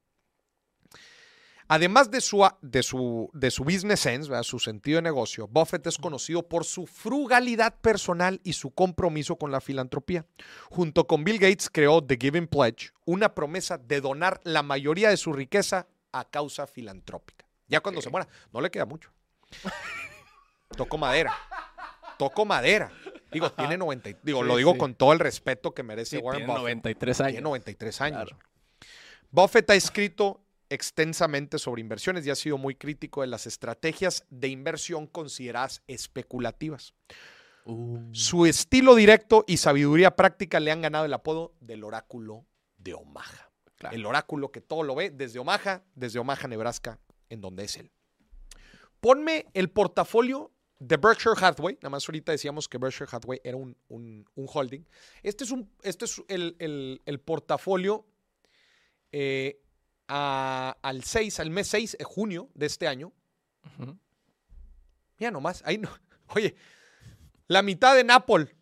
[1.73, 4.43] Además de su, de su, de su business sense, ¿verdad?
[4.43, 9.51] su sentido de negocio, Buffett es conocido por su frugalidad personal y su compromiso con
[9.51, 10.25] la filantropía.
[10.69, 15.15] Junto con Bill Gates creó The Giving Pledge, una promesa de donar la mayoría de
[15.15, 17.45] su riqueza a causa filantrópica.
[17.69, 19.09] Ya cuando se muera, no le queda mucho.
[20.75, 21.33] Toco madera.
[22.17, 22.91] Toco madera.
[23.31, 24.09] Digo, tiene 90.
[24.09, 24.77] y- Digo, Sí, lo digo sí.
[24.77, 26.63] con todo el respeto que merece Sí, Warren tiene Buffett.
[26.63, 27.31] 93 años.
[27.31, 28.23] Tiene 93 años.
[28.25, 28.37] Claro.
[29.31, 34.47] Buffett ha escrito extensamente sobre inversiones y ha sido muy crítico de las estrategias de
[34.47, 36.93] inversión consideradas especulativas.
[37.65, 42.45] Uh, Su estilo directo y sabiduría práctica le han ganado el apodo del oráculo
[42.77, 43.51] de Omaha.
[43.75, 43.95] claro.
[43.95, 47.91] El oráculo que todo lo ve desde Omaha, desde Omaha, Nebraska, en donde es él.
[48.99, 51.75] Ponme el portafolio de Berkshire Hathaway.
[51.75, 54.83] Nada más ahorita decíamos que Berkshire Hathaway era un, un- un holding.
[55.21, 58.05] Este es, un, este es el, el- el portafolio
[59.11, 59.59] eh,
[60.13, 63.13] a- al 6, al mes 6 de junio de este año.
[63.79, 63.97] Ujú.
[65.17, 65.89] Mira nomás, ahí no.
[66.35, 66.55] Oye,
[67.47, 68.53] la mitad en Apple.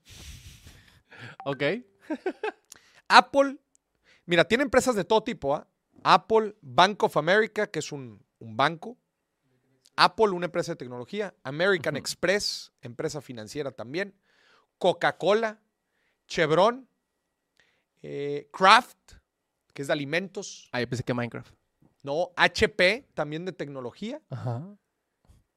[1.46, 1.64] Ok.
[3.08, 3.58] Apple,
[4.26, 5.56] mira, tiene empresas de todo tipo.
[5.56, 5.68] ¿ah?
[6.04, 8.98] Apple, Bank of America, que es un, un banco.
[9.96, 11.36] Apple, una empresa de tecnología.
[11.44, 11.96] American.
[11.98, 14.16] Express, empresa financiera también.
[14.78, 15.60] Coca-Cola,
[16.28, 16.88] Chevron,
[18.02, 19.16] Eh, Kraft,
[19.74, 20.70] que es de alimentos.
[20.72, 21.54] Ah, yo pensé que Minecraft.
[22.04, 24.22] No, HP, también de tecnología.
[24.30, 24.78] Ajá.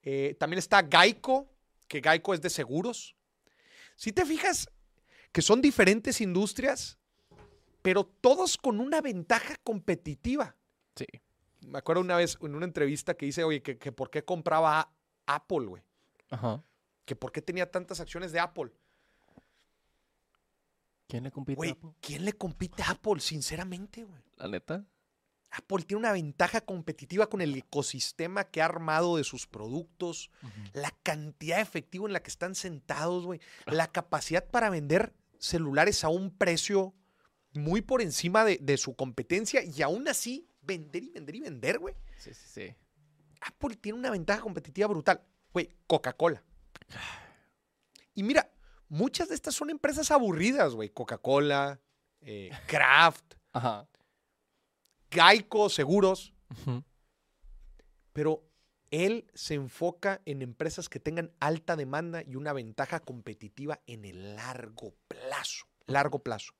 [0.02, 1.48] Eh, también está Geico,
[1.88, 3.16] que Geico es de seguros.
[3.96, 4.68] Si te fijas
[5.30, 6.98] que son diferentes industrias,
[7.82, 10.56] pero todos con una ventaja competitiva.
[10.96, 11.06] Sí.
[11.60, 14.92] Me acuerdo una vez en una entrevista que dice, oye, que, que por qué compraba
[15.26, 15.82] Apple, güey.
[16.30, 16.62] Ajá.
[17.04, 18.72] Que por qué tenía tantas acciones de Apple.
[21.12, 21.90] ¿Quién le compite a Güey, Apple?
[22.00, 24.22] ¿quién le compite a Apple, sinceramente, güey?
[24.38, 24.86] ¿La neta?
[25.50, 30.30] Apple tiene una ventaja competitiva con el ecosistema que ha armado de sus productos,
[30.72, 36.02] la cantidad de efectivo en la que están sentados, güey, la capacidad para vender celulares
[36.02, 36.94] a un precio
[37.52, 41.78] muy por encima de, de su competencia y aún así vender y vender y vender,
[41.78, 41.94] güey.
[42.16, 42.74] Sí, sí, sí.
[43.42, 45.20] Apple tiene una ventaja competitiva brutal.
[45.52, 46.42] Güey, Coca-Cola.
[48.14, 48.50] Y mira,
[48.92, 50.90] muchas de estas son empresas aburridas, güey.
[50.90, 51.80] Coca-Cola,
[52.20, 53.88] eh, Kraft, Ajá.
[55.10, 56.32] Geico, Seguros.
[58.12, 58.44] Pero
[58.90, 64.36] él se enfoca en empresas que tengan alta demanda y una ventaja competitiva en el
[64.36, 65.66] largo plazo.
[65.86, 66.52] Largo plazo.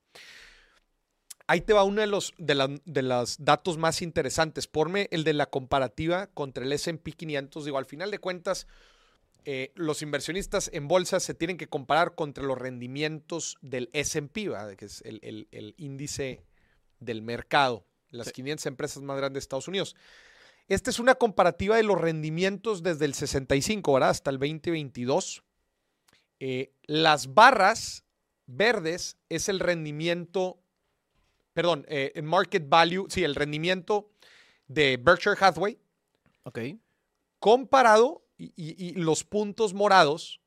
[1.46, 4.66] Ahí te va uno de los de, la- de los datos más interesantes.
[4.66, 7.64] Ponme el de la comparativa contra el S&P 500.
[7.64, 8.66] Digo, al final de cuentas,
[9.44, 14.85] eh, los inversionistas en bolsa se tienen que comparar contra los rendimientos del S&P, que
[14.85, 16.44] es el, el- el índice
[17.00, 18.33] del mercado, las Sí.
[18.35, 19.96] 500 empresas más grandes de Estados Unidos.
[20.68, 24.11] Esta es una comparativa de los rendimientos desde el 65, ¿verdad?
[24.11, 25.42] Hasta el 2022.
[26.40, 28.05] Eh, las barras
[28.46, 30.61] verdes es el rendimiento,
[31.52, 34.11] perdón, eh, el market value, sí, el rendimiento
[34.68, 35.78] de Berkshire Hathaway
[36.44, 36.59] Ok.
[37.38, 40.40] comparado y, y- y los puntos morados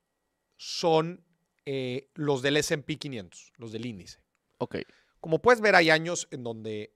[0.58, 1.24] son
[1.66, 4.20] eh, los del S&P 500, los del índice.
[4.60, 4.78] Ok.
[5.20, 6.94] Como puedes ver, hay años en donde,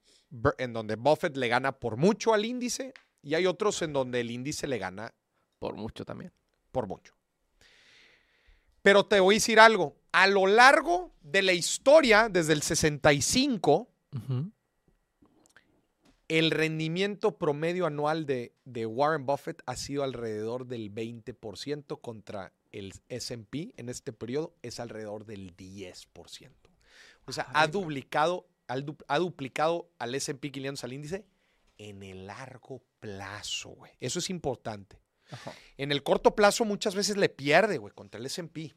[0.60, 4.30] en donde Buffett le gana por mucho al índice y hay otros en donde el
[4.32, 5.14] índice le gana
[5.58, 6.32] Por mucho también.
[6.72, 7.14] por mucho.
[8.82, 9.98] Pero te voy a decir algo.
[10.12, 14.52] A lo largo de la historia, desde el 65, Ujú.
[16.30, 22.94] El rendimiento promedio anual de, de Warren Buffett ha sido alrededor del 20% contra el
[23.10, 26.52] SP en este periodo es alrededor del 10%.
[27.26, 31.26] O sea, ha Ay, duplicado, ha duplicado al SP 500 al índice
[31.80, 33.92] en el largo plazo, güey.
[34.00, 35.02] Eso es importante.
[35.32, 35.54] Ajá.
[35.78, 38.76] En el corto plazo muchas veces le pierde, güey, contra el S&P.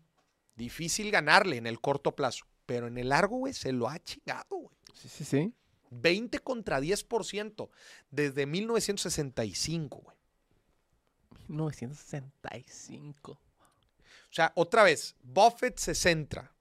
[0.54, 2.46] Difícil ganarle en el corto plazo.
[2.64, 4.76] Pero en el largo, güey, se lo ha chingado, güey.
[4.94, 5.52] Sí, sí, sí.
[5.92, 7.68] 20 contra 10%
[8.10, 10.16] desde 1965, güey.
[11.48, 13.32] 1965.
[13.32, 16.52] O sea, otra vez, Buffett se centra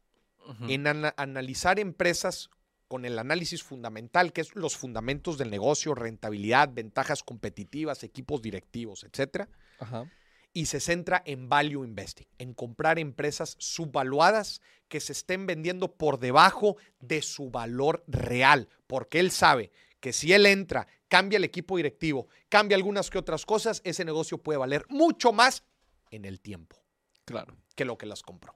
[0.68, 2.50] en ana- analizar empresas
[2.90, 9.06] con el análisis fundamental, que es los fundamentos del negocio, rentabilidad, ventajas competitivas, equipos directivos,
[9.06, 9.48] etcétera,
[9.80, 10.12] Ajá.
[10.54, 16.20] Y se centra en value investing, en comprar empresas subvaluadas que se estén vendiendo por
[16.20, 21.78] debajo de su valor real, porque él sabe que si él entra, cambia el equipo
[21.78, 25.64] directivo, cambia algunas que otras cosas, ese negocio puede valer mucho más
[26.10, 26.76] en el tiempo
[27.24, 27.56] Claro.
[27.76, 28.56] que lo que las compró.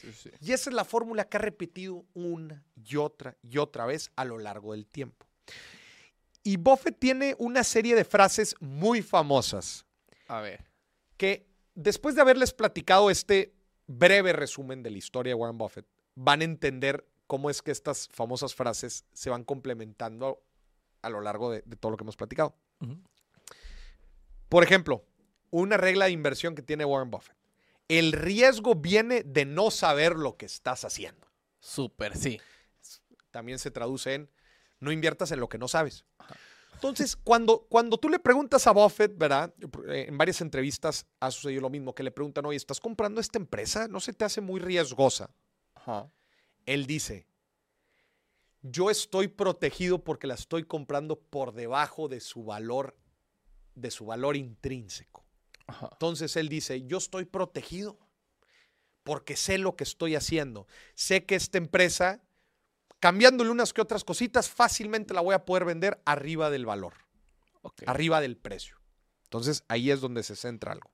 [0.00, 0.30] Sí, sí.
[0.40, 4.24] Y esa es la fórmula que ha repetido una y otra y otra vez a
[4.24, 5.26] lo largo del tiempo.
[6.42, 9.86] Y Buffett tiene una serie de frases muy famosas
[10.28, 10.64] A ver.
[11.16, 13.54] Que después de haberles platicado este
[13.86, 18.08] breve resumen de la historia de Warren Buffett, van a entender cómo es que estas
[18.12, 20.42] famosas frases se van complementando
[21.02, 22.56] a lo largo de, de todo lo que hemos platicado.
[24.48, 25.04] Por ejemplo,
[25.50, 27.36] una regla de inversión que tiene Warren Buffett.
[27.88, 31.26] El riesgo viene de no saber lo que estás haciendo.
[31.60, 32.40] Súper, sí.
[33.30, 34.30] También se traduce en
[34.80, 36.04] no inviertas en lo que no sabes.
[36.74, 39.54] Entonces, cuando, cuando tú le preguntas a Buffett, ¿verdad?
[39.88, 43.88] En varias entrevistas ha sucedido lo mismo, que le preguntan, oye, ¿estás comprando esta empresa?
[43.88, 45.34] ¿No se te hace muy riesgosa?
[45.74, 46.10] Ajá.
[46.66, 47.26] Él dice,
[48.62, 52.96] yo estoy protegido porque la estoy comprando por debajo de su valor,
[53.74, 55.24] de su valor intrínseco.
[55.66, 55.88] Ajá.
[55.92, 57.98] Entonces él dice, yo estoy protegido
[59.04, 60.66] porque sé lo que estoy haciendo.
[60.94, 62.22] Sé que esta empresa,
[63.04, 66.94] cambiándole unas que otras cositas, fácilmente la voy a poder vender arriba del valor,
[67.84, 68.78] arriba del precio.
[69.24, 70.90] Entonces ahí es donde se centra algo.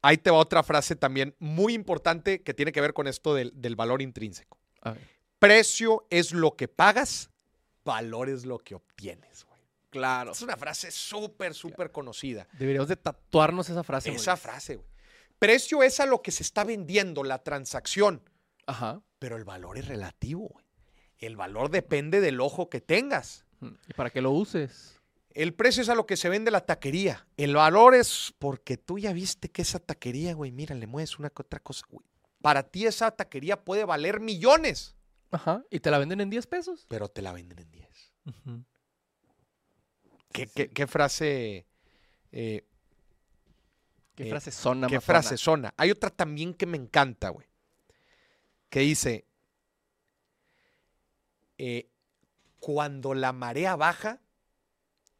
[0.00, 3.52] Ahí te va otra frase también muy importante que tiene que ver con esto del,
[3.54, 4.56] del valor intrínseco.
[5.38, 7.28] Precio es lo que pagas,
[7.84, 9.44] valor es lo que obtienes.
[9.44, 9.60] güey.
[9.90, 10.32] Claro.
[10.32, 12.48] Es una frase súper, súper conocida.
[12.54, 14.08] Deberíamos de tatuarnos esa frase.
[14.08, 14.22] güey.
[14.22, 14.88] Esa frase, güey.
[15.38, 18.22] Precio es a lo que se está vendiendo, la transacción.
[18.66, 19.02] Ajá.
[19.24, 20.48] Pero el valor es relativo.
[20.50, 20.66] güey.
[21.16, 23.46] El valor depende del ojo que tengas.
[23.88, 25.00] ¿Y para qué lo uses?
[25.30, 27.26] El precio es a lo que se vende la taquería.
[27.38, 31.30] El valor es porque tú ya viste que esa taquería, güey, mira, le mueves una
[31.30, 32.06] que otra cosa, güey.
[32.42, 34.94] Para ti esa taquería puede valer millones,
[35.30, 35.64] Ajá.
[35.70, 36.84] ¿Y te la venden en 10 pesos?
[36.88, 38.12] pero te la venden en 10.
[38.26, 38.62] Ujú.
[40.32, 41.66] ¿Qué, Sí, qué- frase?
[42.32, 42.66] eh,
[44.14, 45.72] ¿Qué Eh, frase sona, ¿Qué frase zona?
[45.78, 47.48] Hay otra también que me encanta, güey.
[48.74, 49.24] Que dice,
[51.58, 51.92] eh,
[52.58, 54.20] cuando la marea baja,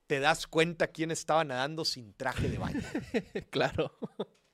[0.09, 2.81] te das cuenta quién estaba nadando sin traje de baño.
[3.51, 3.97] claro.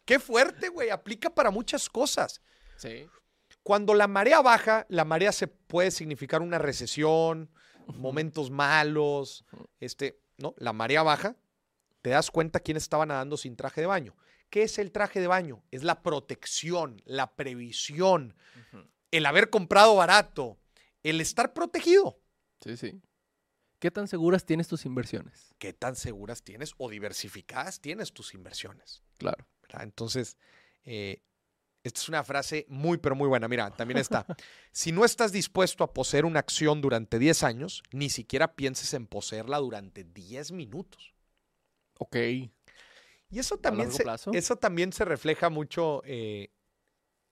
[0.04, 0.90] Qué fuerte, güey.
[0.90, 2.42] Aplica para muchas cosas.
[2.76, 3.08] Sí.
[3.62, 7.50] Cuando la marea baja, la marea se puede significar una recesión,
[7.86, 9.46] momentos malos,
[9.78, 10.54] este, ¿no?
[10.58, 11.36] La marea baja,
[12.02, 14.14] te das cuenta quién estaba nadando sin traje de baño.
[14.50, 15.62] ¿Qué es el traje de baño?
[15.70, 18.34] Es la protección, la previsión,
[19.10, 20.58] el haber comprado barato,
[21.02, 22.20] el estar protegido.
[22.60, 23.00] Sí, sí.
[23.78, 25.54] ¿Qué tan seguras tienes tus inversiones?
[25.58, 29.02] ¿Qué tan seguras tienes o diversificadas tienes tus inversiones?
[29.16, 29.46] Claro.
[29.62, 29.84] ¿verdad?
[29.84, 30.36] Entonces,
[30.84, 31.22] eh,
[31.82, 33.48] esta es una frase muy, pero muy buena.
[33.48, 34.26] Mira, también está.
[34.72, 39.06] si no estás dispuesto a poseer una acción durante 10 años, ni siquiera pienses en
[39.06, 41.14] poseerla durante 10 minutos.
[41.98, 42.16] Ok.
[43.30, 44.32] Y eso también, se, plazo?
[44.34, 46.02] eso también se refleja mucho.
[46.04, 46.50] eh,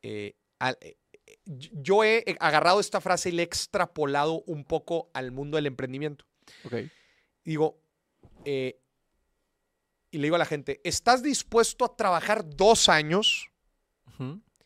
[0.02, 0.96] eh, al- eh,
[1.44, 6.24] yo he agarrado esta frase y le he extrapolado un poco al mundo del emprendimiento.
[7.44, 7.80] Digo,
[10.10, 13.50] y le digo a la gente, ¿estás dispuesto a trabajar dos años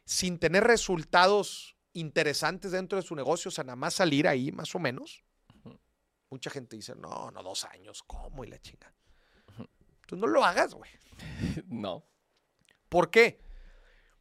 [0.05, 4.75] sin tener resultados interesantes dentro de su negocio, o sea, nada más salir ahí más
[4.75, 5.23] o menos.
[6.31, 8.45] Mucha gente dice, no, no, dos años, ¿cómo?
[8.45, 8.95] Y la chinga.
[10.17, 10.91] No lo hagas, güey.
[11.67, 12.05] No.
[12.89, 13.41] ¿Por qué?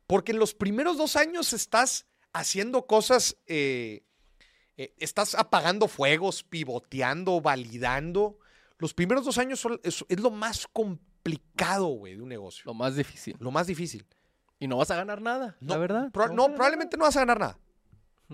[0.08, 4.04] Porque en los primeros dos años estás haciendo cosas, eh,
[4.78, 8.38] eh, estás apagando fuegos, pivoteando, validando.
[8.78, 12.64] Los primeros dos años son- es, es lo más complicado, güey, de un negocio.
[12.66, 13.36] Lo más difícil.
[13.40, 14.06] Lo más difícil.
[14.60, 16.12] Y no vas a ganar nada, No, la verdad.
[16.12, 17.60] pro- no, probablemente no vas a ganar nada.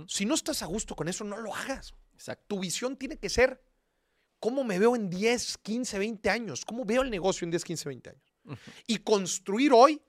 [0.08, 1.94] Si no estás a gusto con eso, no lo hagas.
[2.14, 2.44] Exacto.
[2.56, 3.62] Tu visión tiene que ser
[4.40, 7.90] cómo me veo en 10, 15, 20 años, cómo veo el negocio en 10, 15,
[7.90, 8.24] 20 años.
[8.88, 10.02] Y construir hoy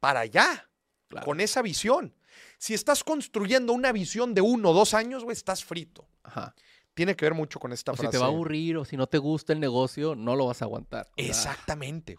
[0.00, 0.68] para allá,
[1.08, 1.26] Claro.
[1.26, 2.14] con esa visión.
[2.58, 6.08] Si estás construyendo una visión de uno o dos años, güey, estás frito.
[6.22, 6.54] Ajá.
[6.94, 8.12] Tiene que ver mucho con esta O si frase.
[8.12, 10.64] te va a aburrir o si no te gusta el negocio, no lo vas a
[10.64, 11.08] aguantar.
[11.16, 12.16] Exactamente.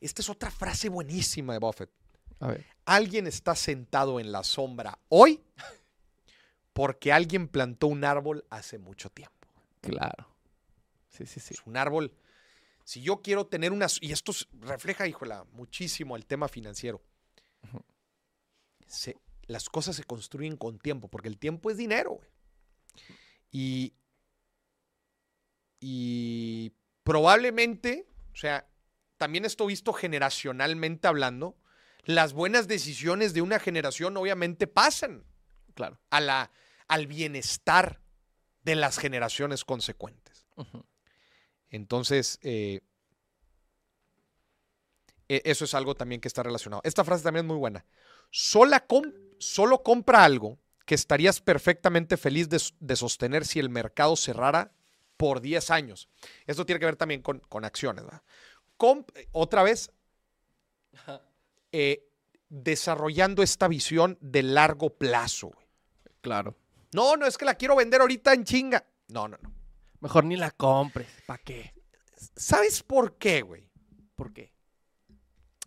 [0.00, 1.90] Esta es otra frase buenísima de Buffett.
[2.40, 2.66] a ver.
[2.84, 5.40] Alguien está sentado en la sombra hoy
[6.72, 9.48] porque alguien plantó un árbol hace mucho tiempo.
[9.80, 10.28] Claro.
[11.16, 11.54] Sí, sí, sí.
[11.54, 12.12] Es un árbol.
[12.84, 13.98] Si yo quiero tener unas.
[14.00, 17.02] Y esto refleja, híjola, muchísimo el tema financiero.
[18.86, 22.28] Se- las cosas se construyen con tiempo, porque el tiempo es dinero, güey.
[23.50, 23.94] Y.
[25.80, 28.68] Y probablemente, o sea,
[29.18, 31.56] también esto visto generacionalmente hablando,
[32.04, 35.24] las buenas decisiones de una generación obviamente pasan
[35.74, 36.00] Claro.
[36.10, 36.50] a la,
[36.88, 38.00] al bienestar
[38.62, 40.46] de las generaciones consecuentes.
[40.56, 40.84] Ujú.
[41.76, 42.80] Entonces, eh,
[45.28, 46.82] e- eso es algo también que está relacionado.
[46.84, 47.84] Esta frase también es muy buena.
[48.30, 54.16] Sola com- solo compra algo que estarías perfectamente feliz de, de sostener si el mercado
[54.16, 54.72] cerrara
[55.16, 56.08] por 10 años.
[56.46, 58.04] Esto tiene que ver también con, con acciones.
[58.04, 58.22] ¿verdad?
[58.76, 59.90] Com- eh, otra vez,
[61.72, 62.08] eh,
[62.48, 65.48] desarrollando esta visión de largo plazo.
[65.48, 65.66] güey.
[66.20, 66.56] Claro.
[66.92, 68.86] No, no es que la quiero vender ahorita en chinga.
[69.08, 69.52] No, no, no.
[70.00, 71.08] Mejor ni la compres.
[71.26, 71.74] ¿Para qué?
[72.36, 73.70] ¿Sabes por qué, güey?
[74.14, 74.52] ¿Por qué?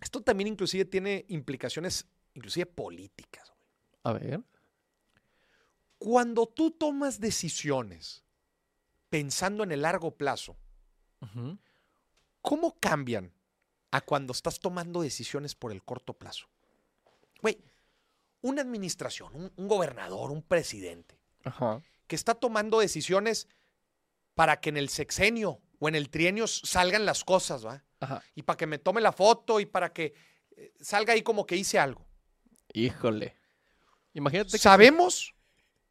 [0.02, 3.52] Esto también inclusive tiene implicaciones, inclusive políticas.
[3.52, 3.60] güey.
[4.04, 4.42] A ver.
[5.98, 8.24] Cuando tú tomas decisiones
[9.10, 10.58] pensando en el largo plazo.
[12.42, 13.34] ¿cómo cambian
[13.92, 16.48] a cuando estás tomando decisiones por el corto plazo?
[17.42, 17.62] Güey,
[18.42, 21.82] una administración, un, un gobernador, un presidente, Ajá.
[22.08, 23.50] que está tomando decisiones
[24.39, 27.83] para que en el sexenio o en el trienio salgan las cosas, ¿va?
[28.00, 28.23] Ajá.
[28.35, 30.13] Y para que me tome la foto y para que
[30.56, 32.08] eh, salga ahí como que hice algo.
[32.73, 33.35] Híjole.
[34.13, 34.58] Imagínate que.
[34.58, 35.35] Sabemos,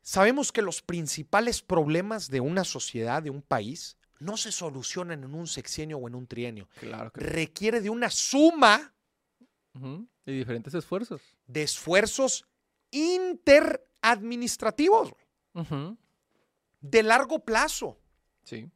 [0.03, 5.35] sabemos que los principales problemas de una sociedad, de un país, no se solucionan en
[5.35, 6.71] un sexenio o en un trienio.
[6.81, 7.21] Claro que.
[7.21, 8.95] Requiere de una suma
[9.75, 10.09] Ujú.
[10.25, 11.21] De diferentes esfuerzos.
[11.47, 12.47] de esfuerzos
[12.93, 15.13] interadministrativos,
[15.53, 15.99] Ujú.
[16.81, 17.99] de largo plazo.
[18.49, 18.71] Sí.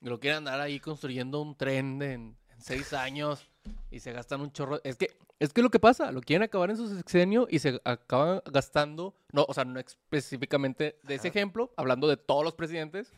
[0.00, 3.42] Lo quieren andar ahí construyendo un tren en, en seis años
[3.90, 4.80] y se gastan un chorro.
[4.84, 7.80] Es que Es que lo que pasa, lo quieren acabar en su sexenio y se
[7.84, 11.38] acaban gastando, no, o sea, no específicamente de ese Ajá.
[11.38, 13.10] ejemplo, hablando de todos los presidentes,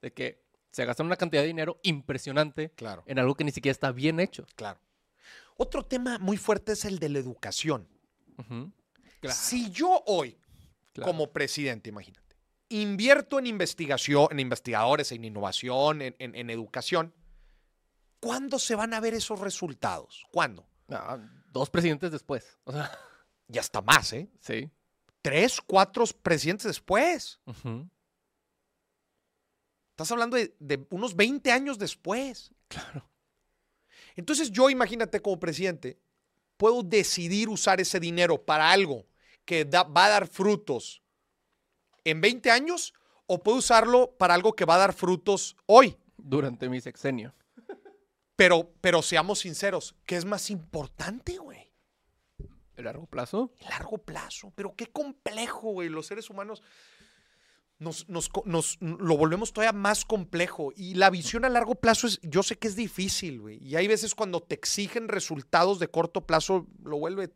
[0.00, 3.72] de que se gastan una cantidad de dinero impresionante Claro, en algo que ni siquiera
[3.72, 4.46] está bien hecho.
[4.56, 4.80] claro.
[5.58, 7.86] Otro tema muy fuerte es el de la educación.
[8.38, 8.72] Ujú.
[9.30, 10.36] Si yo hoy,
[10.94, 11.12] claro.
[11.12, 12.31] como presidente, imagínate,
[12.80, 17.14] invierto en investigación, en investigadores, en innovación, en, en- en educación,
[18.20, 20.24] ¿cuándo se van a ver esos resultados?
[20.32, 20.66] ¿Cuándo?
[20.88, 21.18] Ah,
[21.52, 22.58] dos presidentes después.
[22.64, 22.90] O sea,
[23.48, 24.28] Ya está más, ¿eh?
[24.40, 24.70] sí.
[25.20, 27.38] Tres, cuatro presidentes después.
[29.90, 32.50] Estás hablando de, de unos 20 años después.
[32.68, 33.08] Claro.
[34.16, 35.98] Entonces yo, imagínate como presidente,
[36.56, 39.06] puedo decidir usar ese dinero para algo
[39.44, 41.01] que da- va a dar frutos
[42.04, 42.94] en 20 años
[43.26, 45.96] o puedo usarlo para algo que va a dar frutos hoy.
[46.16, 47.34] Durante mi sexenio.
[48.36, 51.70] Pero, pero seamos sinceros, ¿qué es más importante, güey?
[52.76, 53.52] ¿El largo plazo?
[53.60, 54.52] El largo plazo.
[54.56, 55.88] Pero qué complejo, güey.
[55.88, 56.62] Los seres humanos
[57.78, 60.72] nos, nos nos- lo volvemos todavía más complejo.
[60.74, 63.58] Y la visión a largo plazo es, yo sé que es difícil, güey.
[63.62, 67.30] Y hay veces cuando te exigen resultados de corto plazo, lo vuelve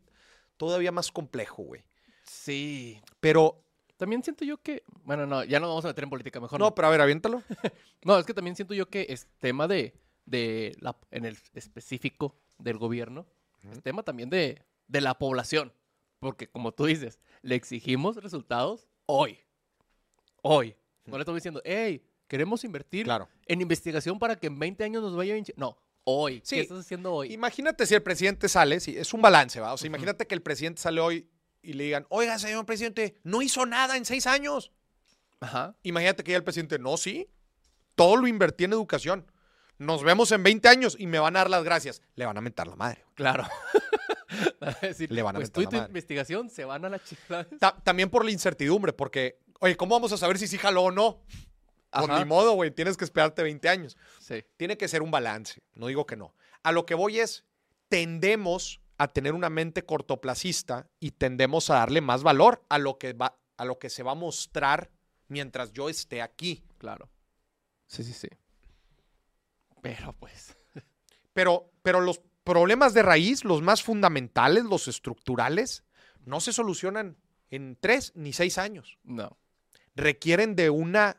[0.57, 1.83] todavía más complejo, güey.
[2.25, 2.99] Sí.
[3.19, 3.63] Pero,
[3.97, 4.83] También siento yo que.
[5.03, 6.75] Bueno, no, ya no vamos a meter en política, mejor no, no.
[6.75, 7.43] pero a ver, aviéntalo.
[8.03, 9.93] No, es que también siento yo que es tema de,
[10.25, 13.25] de la, en el específico del gobierno,
[13.71, 15.73] es tema también de, de la población.
[16.19, 19.39] Porque como tú dices, le exigimos resultados hoy.
[20.41, 20.75] Hoy.
[21.05, 23.27] No le estamos diciendo, hey, queremos invertir Claro.
[23.45, 25.45] en investigación para que en 20 años nos vaya bien.
[25.45, 25.53] chi-".
[25.57, 26.41] No, hoy.
[26.43, 26.55] Sí.
[26.55, 27.33] ¿Qué estás haciendo hoy?
[27.33, 29.73] Imagínate si el presidente sale, si es un balance, ¿va?
[29.73, 29.95] O sea, Ujú.
[29.95, 31.27] imagínate que el presidente sale hoy
[31.61, 34.71] y le digan, oiga, señor presidente, no hizo nada en seis años.
[35.39, 35.75] Ajá.
[35.83, 37.29] Imagínate que ya el presidente, no, sí,
[37.95, 39.31] todo lo invertí en educación.
[39.77, 42.01] Nos vemos en 20 años y me van a dar las gracias.
[42.15, 43.03] Le van a mentar la madre.
[43.13, 43.47] Claro.
[44.81, 45.89] Decir, Le van a pues mentar tú y la tu madre.
[45.89, 47.01] investigación se van a la.
[47.59, 50.91] Ta- también por la incertidumbre, porque, oye, ¿cómo vamos a saber si sí jaló o
[50.91, 51.21] no?
[51.91, 52.19] Pues Ajá.
[52.19, 53.97] ni modo, güey, tienes que esperarte 20 años.
[54.19, 54.43] Sí.
[54.57, 56.35] Tiene que ser un balance, no digo que no.
[56.63, 57.45] A lo que voy es,
[57.87, 63.13] tendemos a tener una mente cortoplacista y tendemos a darle más valor a lo que
[63.13, 64.91] va, a lo que se va a mostrar
[65.27, 66.63] mientras yo esté aquí.
[66.77, 67.09] Claro.
[67.85, 68.29] Sí, sí, sí.
[69.81, 70.55] Pero pues.
[71.33, 75.83] Pero, pero los problemas de raíz, los más fundamentales, los estructurales,
[76.25, 77.15] no se solucionan
[77.51, 78.97] en tres ni seis años.
[79.03, 79.37] No.
[79.95, 81.17] Requieren de una,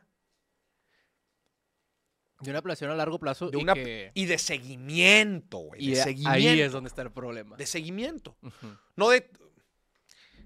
[2.41, 5.83] Y una planeación a largo plazo de y una que- y de seguimiento, güey.
[5.83, 6.31] y De a- seguimiento.
[6.49, 7.55] ahí es donde está el problema.
[7.57, 8.37] De seguimiento.
[8.95, 9.29] No de.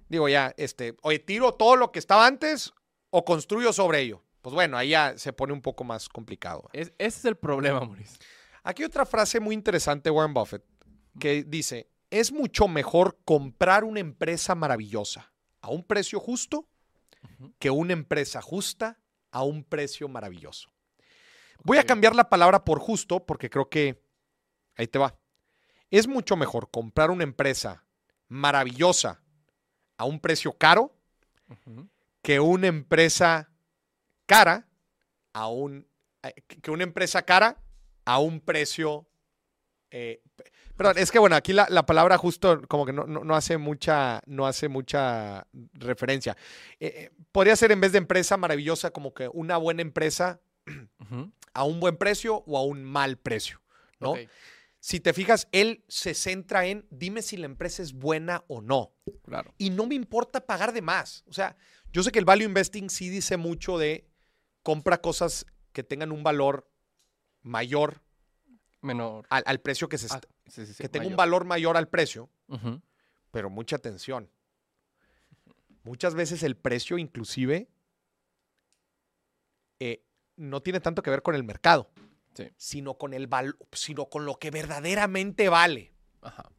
[0.09, 0.95] Digo ya, este.
[1.01, 2.73] Oye, tiro todo lo que estaba antes
[3.09, 4.23] o construyo sobre ello.
[4.41, 6.69] Pues bueno, ahí ya se pone un poco más complicado.
[6.73, 8.17] Es- ese es el problema, Maurice.
[8.63, 10.63] Aquí hay otra frase muy interesante, de Warren Buffett,
[11.19, 15.31] que dice: Es mucho mejor comprar una empresa maravillosa
[15.61, 16.67] a un precio justo
[17.59, 18.99] que una empresa justa
[19.31, 20.69] a un precio maravilloso.
[21.63, 24.01] Voy a cambiar la palabra por justo porque creo que
[24.75, 25.15] ahí te va.
[25.89, 27.85] Es mucho mejor comprar una empresa
[28.27, 29.21] maravillosa
[29.97, 30.95] a un precio caro
[32.21, 33.49] que una empresa
[34.25, 34.67] cara
[35.33, 35.87] a un
[36.61, 37.57] que una empresa cara
[38.05, 39.05] a un precio
[39.91, 40.23] eh,
[40.75, 43.57] perdón, es que bueno, aquí la, la palabra justo como que no, no- no hace
[43.57, 46.35] mucha no hace mucha referencia.
[46.79, 50.41] Eh, eh, podría ser en vez de empresa maravillosa como que una buena empresa.
[51.53, 53.61] A un buen precio o a un mal precio,
[53.99, 54.15] ¿no?
[54.79, 58.93] Si te fijas, él se centra en dime si la empresa es buena o no.
[59.23, 59.53] claro.
[59.57, 61.23] y no me importa pagar de más.
[61.27, 61.55] O sea,
[61.93, 64.09] yo sé que el value investing sí dice mucho de
[64.61, 66.69] compra cosas que tengan un valor
[67.41, 68.01] mayor
[68.81, 69.25] Menor.
[69.29, 71.77] al, al precio que se Ah, está- sí, sí, sí, que tenga un valor mayor
[71.77, 72.29] al precio,
[73.31, 74.29] pero mucha atención.
[75.83, 77.69] Muchas veces el precio inclusive
[79.79, 80.03] eh,
[80.35, 81.89] no tiene tanto que ver con el mercado,
[82.35, 82.49] Sí.
[82.57, 85.91] sino con el val- sino con lo que verdaderamente vale.
[86.21, 86.49] Ajá.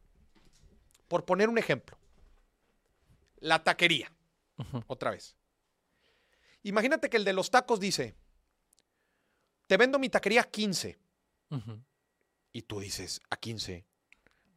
[1.09, 1.99] Por poner un ejemplo,
[3.41, 4.11] la taquería.
[4.87, 5.37] Otra vez.
[6.63, 8.15] Imagínate que el de los tacos dice,
[9.67, 10.99] te vendo mi taquería a 15.
[11.51, 11.81] Ujú.
[12.53, 13.85] Y tú dices, a 15.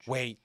[0.05, 0.39] Güey,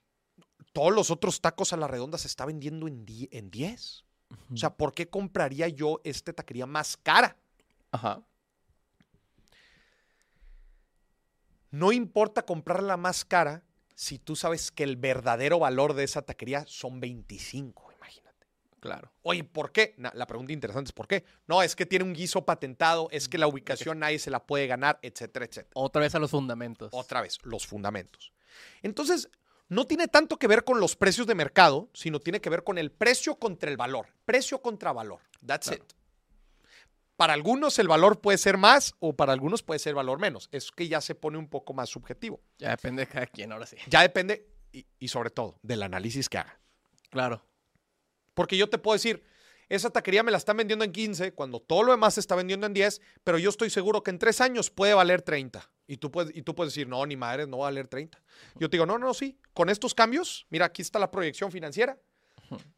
[0.72, 4.04] todos los otros tacos a la redonda se está vendiendo en, en 10.
[4.52, 7.36] O sea, ¿por qué compraría yo esta taquería más cara?
[7.90, 8.22] Ajá.
[11.72, 13.64] No importa comprarla más cara
[13.94, 18.46] si tú sabes que el verdadero valor de esa taquería son 25, imagínate.
[18.78, 19.10] Claro.
[19.22, 19.94] Oye, ¿por qué?
[19.96, 21.24] La pregunta interesante es ¿por qué?
[21.46, 24.66] No, es que tiene un guiso patentado, es que la ubicación nadie se la puede
[24.66, 25.70] ganar, etcétera, etcétera.
[25.74, 26.90] Otra vez a los fundamentos.
[26.92, 28.32] Otra vez, los fundamentos.
[28.82, 29.28] Entonces,
[29.68, 32.76] no tiene tanto que ver con los precios de mercado, sino tiene que ver con
[32.76, 34.08] el precio contra el valor.
[34.26, 35.20] Precio contra valor.
[35.46, 35.84] That's Claro.
[35.84, 35.92] it.
[37.22, 40.48] Para algunos el valor puede ser más o para algunos puede ser valor menos.
[40.50, 42.40] Es que ya se pone un poco más subjetivo.
[42.58, 43.76] Ya depende de cada quien, ahora sí.
[43.86, 46.58] Ya depende, y, y sobre todo, del análisis que haga.
[47.10, 47.46] Claro.
[48.34, 49.22] Porque yo te puedo decir,
[49.68, 52.66] esa taquería me la están vendiendo en 15, cuando todo lo demás se está vendiendo
[52.66, 55.70] en 10, pero yo estoy seguro que en tres años puede valer 30.
[55.86, 58.20] Y tú puedes, y tú puedes decir, no, ni madre, no va a valer 30.
[58.56, 61.96] Yo te digo, no, no, sí, con estos cambios, mira, aquí está la proyección financiera.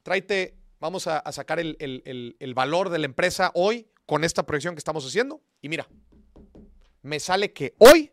[0.03, 4.25] Tráete, vamos a, a sacar el, el- el- el valor de la empresa hoy con
[4.25, 5.43] esta proyección que estamos haciendo.
[5.61, 5.89] Y mira,
[7.03, 8.13] me sale que hoy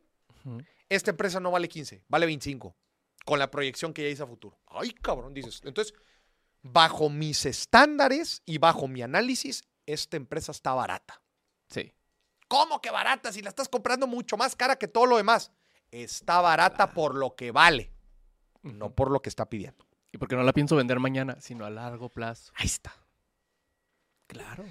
[0.89, 2.75] esta empresa no vale 15, vale 25,
[3.25, 4.59] con la proyección que ya hice a futuro.
[4.67, 5.61] Ay, cabrón, dices.
[5.63, 5.93] Entonces,
[6.61, 11.21] bajo mis estándares y bajo mi análisis, esta empresa está barata.
[11.69, 11.93] Sí.
[12.47, 15.51] ¿Cómo que barata si la estás comprando mucho más cara que todo lo demás?
[15.91, 17.93] Está barata por lo que vale,
[18.61, 19.85] no por lo que está pidiendo.
[20.11, 22.51] Y porque no la pienso vender mañana, sino a largo plazo.
[22.55, 22.93] Ahí está.
[24.27, 24.65] Claro.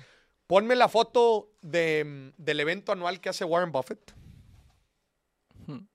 [0.50, 4.12] Ponme la foto de, mm, del evento anual que hace Warren Buffett.
[5.60, 5.86] Ujú.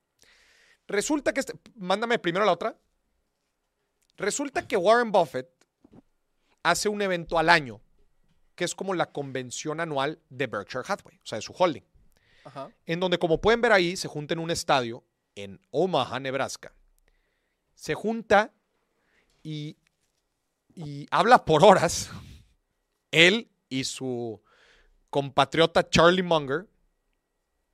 [0.87, 2.77] Resulta que, este- mándame primero la otra.
[4.15, 5.49] Resulta que Warren Buffett
[6.63, 7.81] hace un evento al año,
[8.55, 11.83] que es como la convención anual de Berkshire Hathaway, o sea, de su holding,
[12.45, 12.69] Ajá.
[12.85, 15.03] en donde, como pueden ver ahí, se junta en un estadio
[15.35, 16.73] en Omaha, Nebraska.
[17.73, 18.53] Se junta
[19.43, 19.75] y,
[20.73, 22.09] y habla por horas,
[23.11, 24.41] él y su
[25.15, 26.67] compatriota Charlie Munger,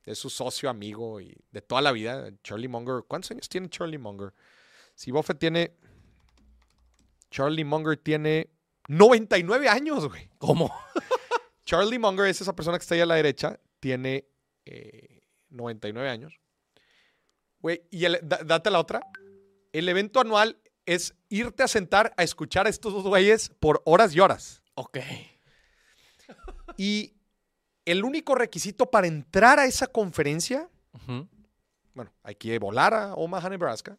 [0.05, 2.29] es su socio amigo y de toda la vida.
[2.43, 4.31] Charlie Munger, ¿cuántos años tiene Charlie Munger?
[4.93, 5.75] Si Buffett tiene.
[7.31, 8.51] Charlie Munger tiene
[8.89, 10.29] 99 años, güey.
[10.37, 10.71] ¿Cómo?
[11.65, 14.27] Charlie Munger es esa persona que está ahí a la derecha, tiene
[14.65, 16.39] eh, 99 años.
[17.59, 19.01] Güey, y el- da- date la otra.
[19.73, 24.13] El evento anual es irte a sentar a escuchar a estos dos güeyes por horas
[24.15, 24.61] y horas.
[24.75, 24.99] Ok.
[26.77, 27.15] Y
[27.85, 30.69] el único requisito para entrar a esa conferencia
[31.93, 33.97] bueno, hay que volar a Omaha, Nebraska.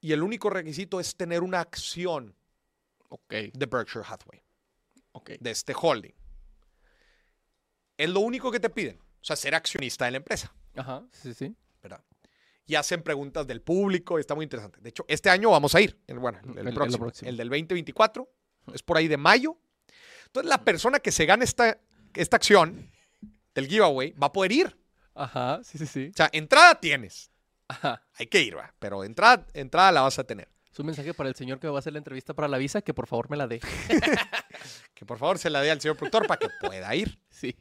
[0.00, 2.34] Y el único requisito es tener una acción
[3.10, 3.32] Ok.
[3.52, 4.42] de Berkshire Hathaway,
[5.12, 5.30] Ok.
[5.40, 6.12] de este holding.
[7.96, 8.98] Es lo único que te piden.
[8.98, 11.04] O sea, ser accionista de la empresa, Ajá.
[11.12, 11.54] Sí, sí.
[11.82, 12.02] ¿verdad?
[12.66, 14.80] Y hacen preguntas del público está muy interesante.
[14.80, 15.98] De hecho, este año vamos a ir.
[16.06, 17.28] el- bueno, el, el El- el próximo, próximo.
[17.28, 18.30] el del 2024.
[18.72, 19.58] Es por ahí de mayo.
[20.26, 21.78] Entonces, la persona que se gane esta,
[22.14, 22.90] esta acción
[23.54, 24.76] del giveaway va a poder ir.
[25.14, 25.60] Ajá.
[25.64, 26.08] Sí, sí, sí.
[26.12, 27.30] O sea, entrada tienes.
[27.68, 28.02] Ajá.
[28.14, 28.74] Hay que ir, va.
[28.78, 30.48] Pero entrada, entrada la vas a tener.
[30.72, 32.80] Es un mensaje para el señor que va a hacer la entrevista para la visa,
[32.82, 33.60] que por favor me la dé.
[34.94, 37.18] Que por favor se la dé al señor productor para que pueda ir.
[37.30, 37.56] Sí.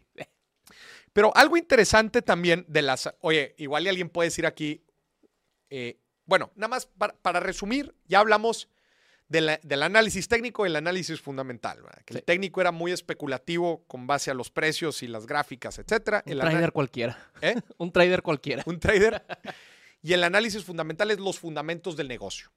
[1.13, 3.09] Pero algo interesante también de las.
[3.21, 4.83] Oye, igual y alguien puede decir aquí.
[5.69, 8.69] eh, bueno, nada más para, para resumir, ya hablamos
[9.29, 11.79] de la- del análisis técnico y el análisis fundamental.
[12.05, 16.23] Que el técnico era muy especulativo con base a los precios y las gráficas, etcétera.
[16.25, 17.31] Un El trader cualquiera.
[17.41, 17.55] ¿Eh?
[17.77, 18.63] Un trader cualquiera.
[18.65, 19.23] Un trader.
[20.01, 22.51] Y el análisis fundamental es los fundamentos del negocio.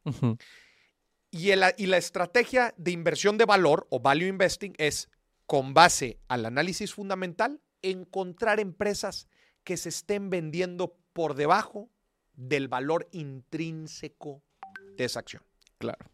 [1.31, 5.09] Y, el- y la estrategia de inversión de valor o value investing es,
[5.47, 9.29] con base al análisis fundamental, encontrar empresas
[9.65, 11.91] que se estén vendiendo por debajo
[12.35, 14.43] del valor intrínseco
[14.97, 15.43] de esa acción.
[15.79, 16.07] Claro.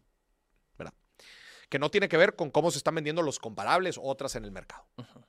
[1.69, 4.43] Que no tiene que ver con cómo se están vendiendo los comparables o otras en
[4.43, 4.85] el mercado.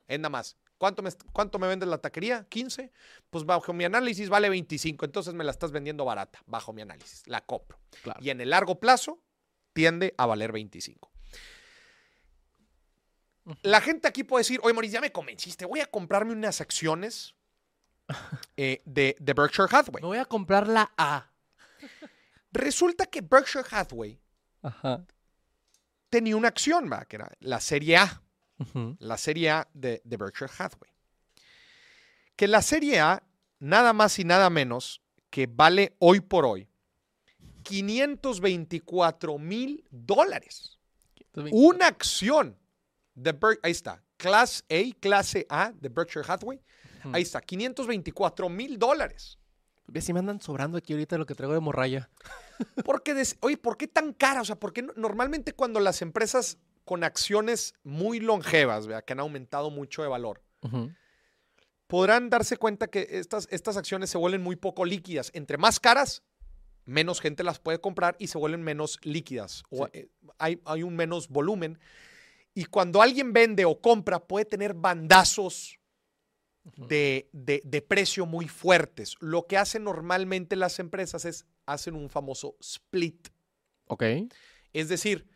[0.09, 0.57] Es nada más.
[0.79, 2.49] ¿Cuánto me, ¿Cuánto me vendes la taquería?
[2.49, 2.91] ¿15?
[3.29, 5.05] Pues bajo mi análisis vale 25.
[5.05, 7.27] Entonces me la estás vendiendo barata, bajo mi análisis.
[7.27, 7.79] La compro.
[8.03, 8.19] Claro.
[8.23, 9.21] y en el largo plazo
[9.75, 11.11] tiende a valer 25.
[13.63, 17.35] La gente aquí puede decir, oye, Maurice, ya me convenciste, voy a comprarme unas acciones
[18.57, 20.03] eh, de, de Berkshire Hathaway.
[20.03, 21.31] Me voy a comprar la A.
[22.53, 24.21] Resulta que Berkshire Hathaway
[24.63, 25.05] Ajá.
[26.11, 27.05] Tenía una acción, ¿va?
[27.07, 28.23] que era la serie A,
[28.99, 30.91] la serie A de, de Berkshire Hathaway.
[32.37, 33.23] Que la serie A,
[33.59, 35.01] nada más y nada menos,
[35.31, 36.69] que vale hoy por hoy
[37.63, 40.79] 524 mil dólares.
[41.53, 42.59] Una acción
[43.15, 46.61] de Ber- ahí está, Class A, clase A de Berkshire Hathaway.
[47.15, 49.39] Ahí está, 524 mil dólares.
[49.93, 52.09] Ve si me andan sobrando aquí ahorita lo que traigo de morralla.
[52.85, 54.41] Porque, des- oye, ¿por qué tan cara?
[54.41, 59.05] O sea, ¿por qué no- normalmente cuando las empresas con acciones muy longevas, ¿verdad?
[59.05, 60.43] que han aumentado mucho de valor,
[61.87, 65.31] podrán darse cuenta que estas, estas acciones se vuelven muy poco líquidas.
[65.35, 66.23] Entre más caras,
[66.85, 69.65] menos gente las puede comprar y se vuelven menos líquidas.
[69.71, 69.91] O, Sí.
[69.95, 71.79] eh, hay, hay un menos volumen.
[72.55, 75.79] Y cuando alguien vende o compra, puede tener bandazos
[76.77, 79.17] de, de- de precio muy fuertes.
[79.21, 83.29] Lo que hacen normalmente las empresas es hacen un famoso split.
[83.87, 84.05] Ok.
[84.73, 85.27] Es decir,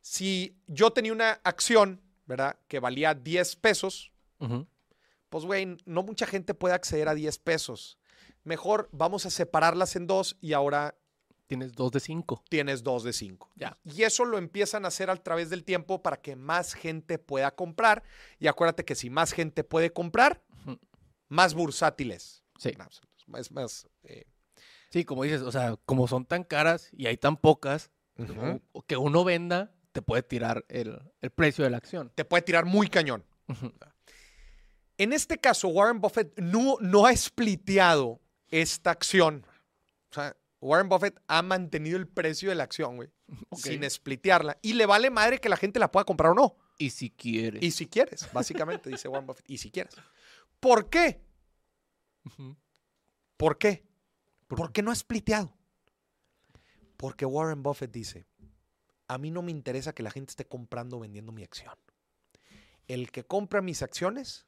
[0.00, 2.56] si yo tenía una acción, ¿verdad?
[2.68, 4.12] Que valía 10 pesos,
[5.28, 7.98] pues, güey, no mucha gente puede acceder a 10 pesos.
[8.44, 10.94] Mejor vamos a separarlas en dos y ahora
[11.46, 12.44] Tienes dos de cinco.
[12.48, 13.50] tienes dos de 5.
[13.56, 13.76] Ya.
[13.84, 17.50] Y eso lo empiezan a hacer a través del tiempo para que más gente pueda
[17.50, 18.04] comprar.
[18.38, 20.40] Y acuérdate que si más gente puede comprar.
[21.30, 22.42] Más bursátil es.
[22.58, 22.68] Sí.
[23.38, 23.88] Es más.
[24.02, 24.24] eh,
[24.90, 27.90] Sí, como dices, o sea, como son tan caras y hay tan pocas,
[28.88, 32.12] que uno venda, te puede tirar el, el precio de la acción.
[32.14, 33.24] Te puede tirar muy cañón.
[34.98, 39.46] En este caso, Warren Buffett no, no ha spliteado esta acción.
[40.10, 43.08] O sea, Warren Buffett ha mantenido el precio de la acción, güey,
[43.56, 44.58] sin splitearla.
[44.60, 46.56] Y le vale madre que la gente la pueda comprar o no.
[46.78, 47.62] Y si quieres.
[47.62, 49.48] Y si quieres, básicamente, dice Warren Buffett.
[49.48, 49.94] Y si quieres.
[50.60, 51.22] ¿Por qué?
[53.36, 53.86] ¿Por qué?
[54.46, 55.56] ¿Por ¿Por qué no ha spliteado?
[56.96, 58.26] Porque Warren Buffett dice,
[59.08, 61.74] a mí no me interesa que la gente esté comprando o vendiendo mi acción.
[62.86, 64.46] El que compra mis acciones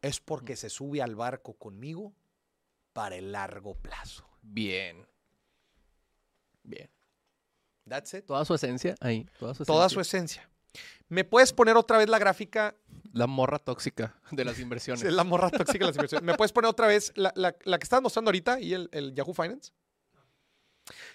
[0.00, 2.12] es porque se sube al barco conmigo
[2.92, 4.26] para el largo plazo.
[4.42, 5.06] Bien.
[6.64, 6.90] Bien.
[7.88, 8.24] That's it.
[8.26, 9.26] Toda su esencia ahí.
[9.38, 9.94] Toda su Toda esencia.
[9.94, 10.50] su esencia.
[11.08, 12.74] ¿Me puedes poner otra vez la gráfica?
[13.12, 15.02] La morra tóxica de las inversiones.
[15.02, 16.24] Es la morra tóxica de las inversiones.
[16.24, 19.14] ¿Me puedes poner otra vez la, la- la que estás mostrando ahorita y el, el
[19.14, 19.72] Yahoo Finance?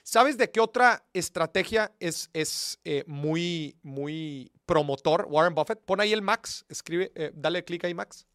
[0.03, 5.82] ¿Sabes de qué otra estrategia es, es eh, muy, muy promotor Warren Buffett?
[5.84, 8.26] Pon ahí el Max, escribe, eh, dale clic ahí Max.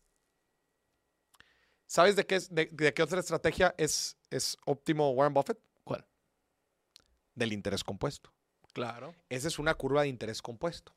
[1.86, 5.58] ¿Sabes de qué, es, de, de qué otra estrategia es, es óptimo Warren Buffett?
[5.84, 6.04] ¿Cuál?
[7.34, 8.32] Del interés compuesto.
[8.72, 9.14] Claro.
[9.28, 10.92] Esa es una curva de interés compuesto.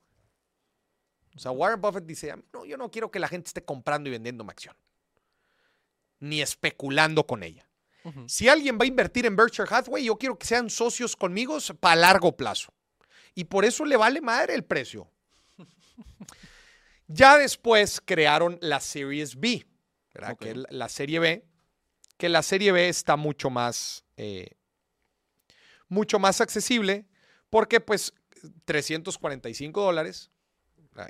[1.36, 3.64] O sea, Warren Buffett dice, "A mí no, yo no quiero que la gente esté
[3.64, 4.76] comprando y vendiendo mi acción.
[6.20, 7.68] Ni especulando con ella.
[8.28, 11.96] Si alguien va a invertir en Berkshire Hathaway, yo quiero que sean socios conmigo para
[11.96, 12.72] largo plazo.
[13.34, 15.10] Y por eso le vale madre el precio.
[17.08, 19.68] Ya después crearon la Series B.
[20.40, 21.46] Que es la, serie B,
[22.18, 24.52] que la serie B está mucho más, eh,
[25.90, 27.06] mucho más accesible
[27.50, 28.14] porque pues
[28.64, 30.32] 345 dólares.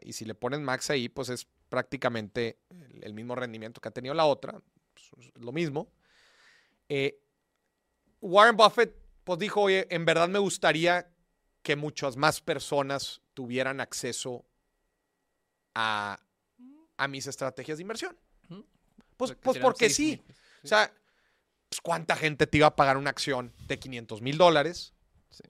[0.01, 2.59] Y si le ponen max ahí, pues es prácticamente
[3.01, 4.61] el, mismo rendimiento que ha tenido la otra,
[4.93, 5.91] pues, es lo mismo.
[6.89, 7.19] Eh,
[8.21, 11.11] Warren Buffett pues dijo, oye, en verdad me gustaría
[11.61, 14.45] que muchas más personas tuvieran acceso
[15.73, 16.19] a,
[16.97, 18.17] a mis estrategias de inversión.
[19.17, 20.21] Pues, Porque pues porque sí.
[20.27, 20.35] mil.
[20.63, 20.93] O sea,
[21.69, 24.93] pues, ¿cuánta gente te iba a pagar una acción de 500 mil dólares?
[25.29, 25.43] Sí.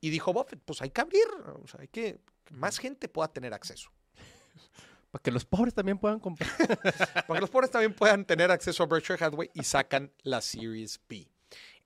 [0.00, 1.26] Y dijo Buffett, pues hay que abrir,
[1.62, 3.90] o sea, hay que que más gente pueda tener acceso.
[5.10, 6.50] Para que los pobres también puedan comprar.
[7.26, 11.00] Para que los pobres también puedan tener acceso a Berkshire Hathaway y sacan la Series
[11.08, 11.28] B.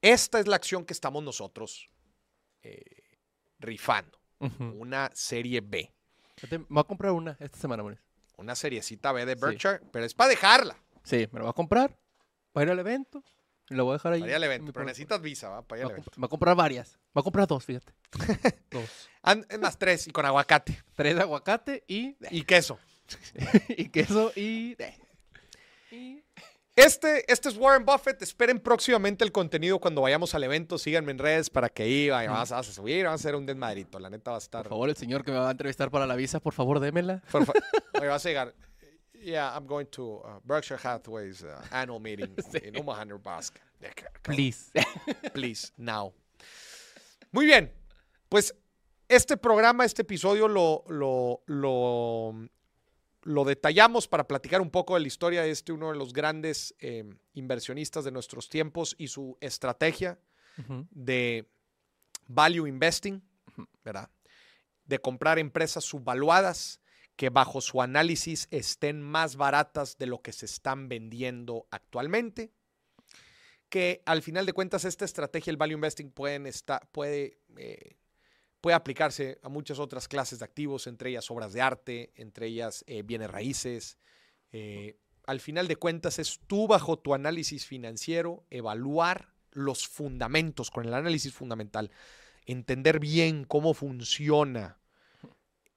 [0.00, 1.90] Esta es la acción que estamos nosotros
[2.62, 2.84] eh,
[3.58, 4.18] rifando.
[4.58, 5.92] Una serie B.
[6.50, 7.98] Me voy a comprar una esta semana, Moris.
[8.36, 9.40] Una seriecita B de Sí.
[9.40, 10.76] Berkshire, pero es para dejarla.
[11.02, 11.98] Sí, me lo voy a comprar
[12.52, 13.24] para ir al evento
[13.70, 14.20] lo voy a dejar ahí.
[14.20, 14.66] Para ir al en evento.
[14.66, 15.62] mi Pero necesitas visa, ¿va?
[15.62, 16.12] Para ir Me al evento.
[16.16, 16.98] voy a comprar varias.
[17.12, 17.92] Voy a comprar dos, fíjate.
[18.70, 19.08] dos.
[19.22, 20.82] An- Es más, tres y con aguacate.
[20.94, 22.78] Tres de aguacate y, Y queso.
[23.68, 24.76] y queso y...
[25.90, 26.22] y-
[26.76, 28.22] Este, este es Warren Buffett.
[28.22, 30.78] Esperen próximamente el contenido cuando vayamos al evento.
[30.78, 33.04] Síganme en redes para que vaya- vas, vas a subir.
[33.04, 33.98] Vamos a hacer un desmadrito.
[33.98, 34.62] La neta va a estar.
[34.62, 37.20] Por favor, el señor que me va a entrevistar para la visa, por favor, démela.
[37.32, 37.52] Por fa-
[37.94, 38.54] Oye, vas a llegar.
[39.20, 42.58] Yeah, I'm going to uh, Berkshire Hathaway's uh, annual meeting Sí.
[42.64, 43.60] in Omaha, Nebraska.
[44.22, 44.70] Please.
[45.34, 46.12] Please, now.
[47.32, 47.70] Muy bien.
[48.28, 48.54] Pues
[49.08, 52.34] este programa, este episodio lo, lo, lo,
[53.22, 56.74] lo detallamos para platicar un poco de la historia de este, uno de los grandes
[56.80, 57.04] eh,
[57.34, 60.18] inversionistas de nuestros tiempos y su estrategia
[60.90, 61.48] de
[62.26, 63.22] value investing,
[63.84, 64.10] ¿verdad?
[64.86, 66.80] De comprar empresas subvaluadas
[67.18, 72.52] que bajo su análisis estén más baratas de lo que se están vendiendo actualmente.
[73.68, 77.96] Que al final de cuentas esta estrategia, el value investing, puede, eh,
[78.60, 82.84] puede aplicarse a muchas otras clases de activos, entre ellas obras de arte, entre ellas
[82.86, 83.98] eh, bienes raíces.
[84.52, 84.96] Eh,
[85.26, 90.94] al final de cuentas es tú bajo tu análisis financiero evaluar los fundamentos con el
[90.94, 91.90] análisis fundamental,
[92.46, 94.77] entender bien cómo funciona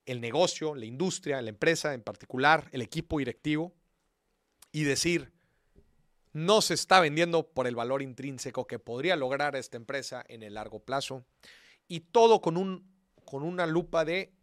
[0.05, 3.73] el negocio, la industria, la empresa en particular, el equipo directivo
[4.71, 5.31] y decir,
[6.33, 10.53] no se está vendiendo por el valor intrínseco que podría lograr esta empresa en el
[10.53, 11.25] largo plazo
[11.87, 12.89] y todo con, un,
[13.25, 14.33] con una lupa de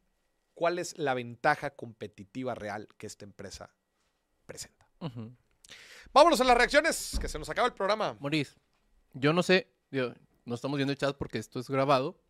[0.54, 3.70] cuál es la ventaja competitiva real que esta empresa
[4.44, 4.86] presenta.
[6.12, 8.16] Vámonos a las reacciones, que se nos acaba el programa.
[8.20, 8.56] Moris,
[9.14, 10.12] yo no sé, digo,
[10.44, 12.20] no estamos viendo el chat porque esto es grabado,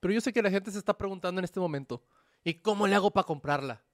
[0.00, 2.02] pero yo sé que la gente se está preguntando en este momento,
[2.46, 3.84] ¿y cómo le hago para comprarla?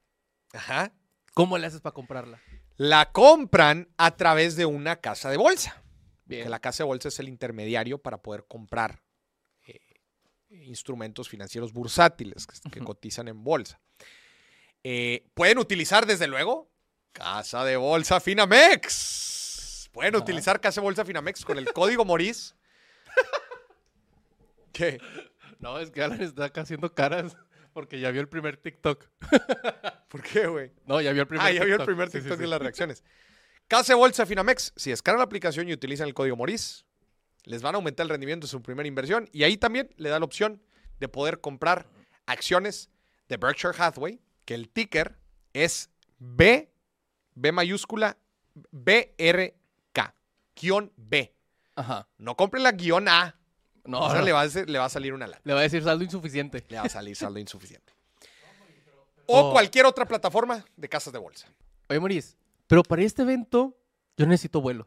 [0.53, 0.93] Ajá.
[1.33, 2.43] ¿Cómo le haces para comprarla?
[2.77, 5.83] La compran a través de una casa de bolsa.
[6.27, 6.45] Bien.
[6.45, 9.03] Que la casa de bolsa es el intermediario para poder comprar
[9.67, 9.81] eh,
[10.51, 13.81] instrumentos financieros bursátiles que, cotizan en bolsa.
[14.85, 16.71] Eh, pueden utilizar, desde luego,
[17.13, 19.89] casa de bolsa Finamex.
[19.93, 20.25] Pueden Ajá.
[20.25, 22.55] utilizar casa de bolsa Finamex con el código Moris.
[24.73, 25.01] ¿Qué?
[25.59, 27.35] No, es que Alan está acá haciendo caras
[27.73, 29.07] porque ya vio el primer TikTok.
[30.09, 30.73] ¿Por qué, güey?
[30.87, 31.63] No, ya vio el primer Ah, TikTok.
[31.63, 32.43] ya vio el primer Sí, sí, TikTok sí.
[32.43, 33.05] de las reacciones.
[33.69, 36.85] Casa de bolsa Finamex, si descargan la aplicación y utilizan el código Moris,
[37.45, 40.19] les van a aumentar el rendimiento de su primera inversión y ahí también le da
[40.19, 40.63] la opción
[41.01, 41.87] de poder comprar
[42.27, 42.91] acciones
[43.29, 45.17] de Berkshire Hathaway, que el ticker
[45.55, 46.71] es B,
[47.35, 48.19] B mayúscula,
[48.71, 50.15] BRK,
[50.61, 51.35] guion B.
[51.75, 52.09] Ajá.
[52.19, 53.39] No compren la guion A,
[53.85, 54.23] No, no.
[54.23, 55.41] Le, va a, hacer- le va a salir una lana.
[55.45, 56.65] Le va a decir saldo insuficiente.
[56.69, 57.93] Le va a salir saldo insuficiente.
[59.27, 59.53] O Oh.
[59.53, 61.47] cualquier otra plataforma de casas de bolsa.
[61.89, 63.77] Oye, Moris, pero para este evento
[64.17, 64.87] yo necesito vuelo.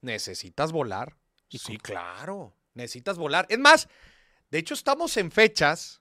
[0.00, 1.16] ¿Necesitas volar?
[1.50, 2.54] ¿Y Sí, claro.
[2.72, 3.46] Necesitas volar.
[3.50, 3.88] Es más,
[4.50, 6.00] de hecho estamos en fechas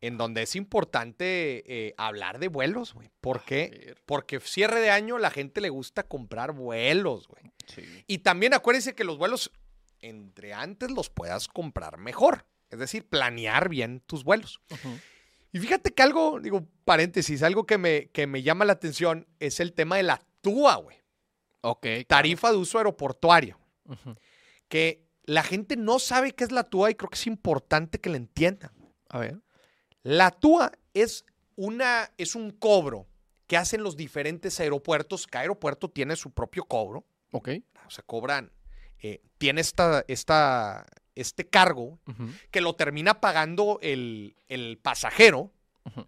[0.00, 3.10] en donde es importante eh, hablar de vuelos, güey.
[3.20, 3.96] ¿Por qué?
[4.06, 7.42] Porque cierre de año la gente le gusta comprar vuelos, güey.
[7.66, 8.04] Sí.
[8.06, 9.50] Y también acuérdense que los vuelos,
[10.02, 12.46] entre antes los puedas comprar mejor.
[12.70, 14.60] Es decir, planear bien tus vuelos.
[15.52, 19.60] Y fíjate que algo, digo, paréntesis, algo que me, que me llama la atención es
[19.60, 20.96] el tema de la TUA, güey.
[21.60, 21.86] Ok.
[22.06, 23.58] Tarifa de uso aeroportuario.
[24.68, 28.10] Que la gente no sabe qué es la TUA y creo que es importante que
[28.10, 28.72] la entiendan.
[29.08, 29.40] A ver.
[30.02, 31.24] La TUA es,
[31.54, 33.06] una, es un cobro
[33.46, 35.26] que hacen los diferentes aeropuertos.
[35.26, 37.04] Cada aeropuerto tiene su propio cobro.
[37.30, 37.50] Ok.
[37.86, 38.50] O sea, cobran,
[39.02, 41.98] eh, tiene esta, esta, este cargo
[42.50, 45.52] que lo termina pagando el, el pasajero.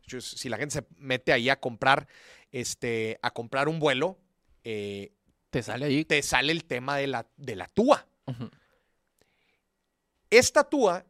[0.06, 2.06] Si la gente se mete ahí a comprar,
[2.52, 4.18] este, a comprar un vuelo,
[4.62, 5.12] eh,
[5.50, 6.04] Te sale ahí.
[6.04, 8.06] te sale el tema de la, de la TUA.
[10.30, 11.04] Esta TUA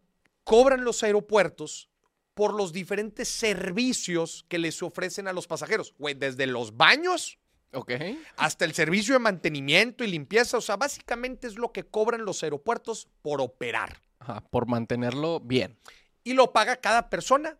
[0.44, 1.88] cobran los aeropuertos
[2.34, 5.94] por los diferentes servicios que les ofrecen a los pasajeros.
[5.98, 7.38] Güey, desde los baños
[7.74, 7.92] Ok.
[8.36, 10.58] hasta el servicio de mantenimiento y limpieza.
[10.58, 14.00] O sea, básicamente es lo que cobran los aeropuertos por operar.
[14.18, 15.76] Ajá, por mantenerlo bien.
[16.22, 17.58] Y lo paga cada persona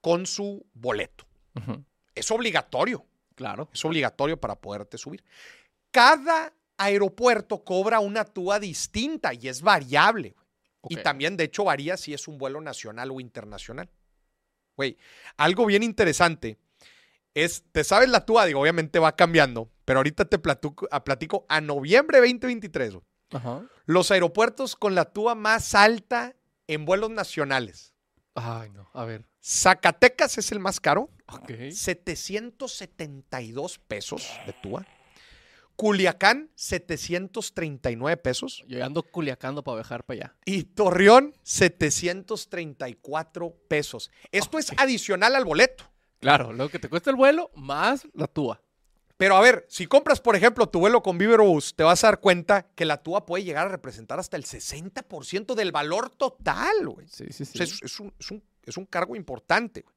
[0.00, 1.24] con su boleto.
[2.14, 3.04] Es obligatorio.
[3.34, 3.68] Claro.
[3.72, 5.24] Es obligatorio para poderte subir.
[5.90, 10.34] Cada aeropuerto cobra una TUA distinta y es variable.
[10.82, 11.00] güey.
[11.00, 13.88] Y también, de hecho, varía si es un vuelo nacional o internacional.
[14.76, 14.98] Güey,
[15.38, 16.58] algo bien interesante
[17.36, 18.46] es, ¿te sabes la TUA?
[18.46, 22.94] Digo, obviamente va cambiando, pero ahorita te platico a, platico a noviembre 2023.
[22.94, 23.62] güey, Ajá.
[23.84, 26.34] Los aeropuertos con la TUA más alta
[26.66, 27.94] en vuelos nacionales.
[28.34, 28.88] Ay, no.
[28.94, 29.28] A ver.
[29.42, 31.52] Zacatecas es el más caro, Ok.
[31.70, 34.86] 772 pesos de TUA.
[35.76, 38.64] Culiacán, 739 pesos.
[38.66, 40.34] Yo ando culiacando para viajar para allá.
[40.46, 44.10] Y Torreón, 734 pesos.
[44.32, 45.84] Esto es adicional al boleto.
[46.20, 48.60] Claro, lo que te cuesta el vuelo más la túa.
[49.16, 52.20] Pero a ver, si compras, por ejemplo, tu vuelo con Viverobus, te vas a dar
[52.20, 57.06] cuenta que la TUA puede llegar a representar hasta el 60% del valor total, güey.
[57.08, 57.52] Sí, sí, O sí.
[57.58, 59.82] sea, es, es un, es un- es un cargo importante.
[59.82, 59.94] güey.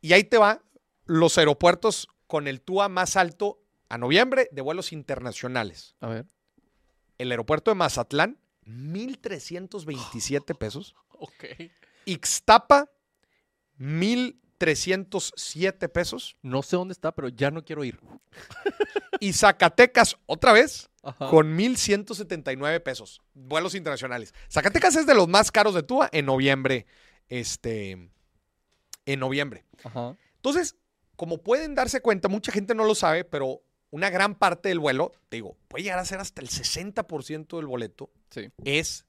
[0.00, 0.62] Y ahí te va
[1.06, 5.96] los aeropuertos con el TUA más alto a noviembre de vuelos internacionales.
[6.00, 6.26] A ver.
[7.18, 10.94] El aeropuerto de Mazatlán, 1.327 pesos.
[11.24, 11.44] Ok.
[12.04, 12.88] Ixtapa,
[14.66, 16.36] 1.307 pesos.
[16.42, 17.98] No sé dónde está, pero ya no quiero ir.
[19.20, 21.28] Y Zacatecas, otra vez, Ajá.
[21.28, 23.20] con 1.179 pesos.
[23.34, 24.34] Vuelos internacionales.
[24.50, 26.86] Zacatecas es de los más caros de TUA en noviembre.
[27.28, 28.10] Este.
[29.06, 29.64] En noviembre.
[29.84, 30.16] Ajá.
[30.36, 30.76] Entonces,
[31.16, 35.12] como pueden darse cuenta, mucha gente no lo sabe, pero una gran parte del vuelo,
[35.28, 38.50] te digo, puede llegar a ser hasta el 60% del boleto, Sí.
[38.64, 39.04] es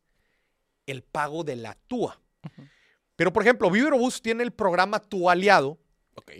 [0.85, 2.19] el pago de la TUA.
[2.43, 2.67] Ujú.
[3.15, 5.77] Pero, por ejemplo, Viverobus tiene el programa Tu Aliado,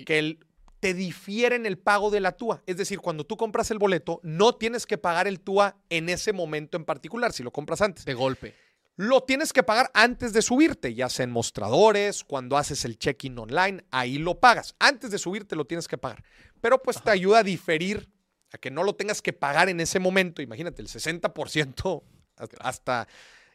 [0.06, 0.40] que el-
[0.80, 2.62] te difieren el pago de la TUA.
[2.66, 6.34] Es decir, cuando tú compras el boleto, no tienes que pagar el TUA en ese
[6.34, 8.04] momento en particular, si lo compras antes.
[8.04, 8.54] De golpe.
[8.96, 13.40] Lo tienes que pagar antes de subirte, ya sea en mostradores, cuando haces el check-in
[13.40, 14.76] online, ahí lo pagas.
[14.78, 16.24] Antes de subirte lo tienes que pagar.
[16.62, 18.10] Pero pues te ayuda a diferir,
[18.52, 20.42] a que no lo tengas que pagar en ese momento.
[20.42, 22.04] Imagínate, el 60%,
[22.36, 23.08] hasta- hasta,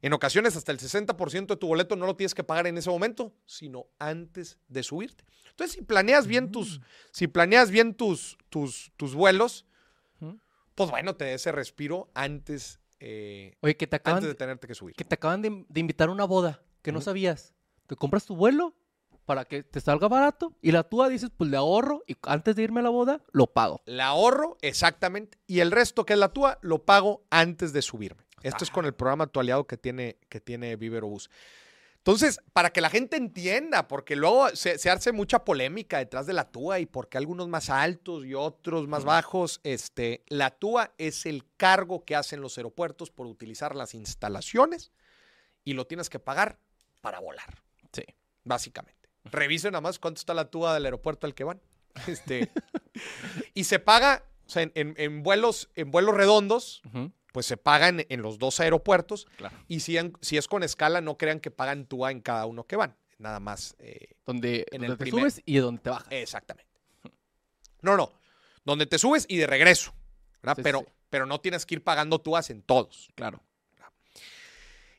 [0.03, 2.91] en ocasiones hasta el 60% de tu boleto no lo tienes que pagar en ese
[2.91, 5.25] momento, sino antes de subirte.
[5.51, 6.81] Entonces, si planeas bien tus,
[7.11, 9.67] si planeas bien tus, tus, tus vuelos,
[10.75, 14.69] pues bueno, te dé ese respiro antes, eh, Oye, que te acaban, antes de tenerte
[14.69, 14.95] que subir.
[14.95, 17.53] que te acaban de, de invitar a una boda que no sabías.
[17.89, 18.77] Te compras tu vuelo
[19.25, 22.63] para que te salga barato y la tuya dices, pues le ahorro y antes de
[22.63, 23.83] irme a la boda lo pago.
[23.85, 28.28] La ahorro, exactamente, y el resto que es la túa lo pago antes de subirme.
[28.43, 31.31] Esto es con el programa tu aliado que tiene, que tiene Vivero Bus.
[31.99, 36.33] Entonces, para que la gente entienda, porque luego se, se hace mucha polémica detrás de
[36.33, 41.27] la TUA y porque algunos más altos y otros más bajos, este, la TUA es
[41.27, 44.93] el cargo que hacen los aeropuertos por utilizar las instalaciones
[45.65, 46.59] y lo tienes que pagar
[47.03, 47.61] para volar,
[47.93, 48.05] Sí.
[48.45, 49.11] básicamente.
[49.25, 51.61] Revisen nada más cuánto está la TUA del aeropuerto al que van.
[52.07, 52.51] Este,
[53.55, 56.81] y se paga, o sea, en, en- en vuelos, en vuelos redondos,
[57.33, 59.27] pues se paga en, los dos aeropuertos.
[59.37, 59.57] Claro.
[59.69, 62.65] Y si, en- si es con escala, no crean que pagan TUA en cada uno
[62.67, 62.97] que van.
[63.19, 63.75] Nada más.
[63.79, 66.09] eh, Donde, En donde el te primer- subes y de donde te bajas.
[66.11, 66.71] exactamente.
[67.83, 68.13] No, no.
[68.65, 69.95] Donde te subes y de regreso.
[70.63, 70.87] pero, sí.
[71.11, 73.09] pero no tienes que ir pagando TUAs en todos.
[73.15, 73.43] Claro.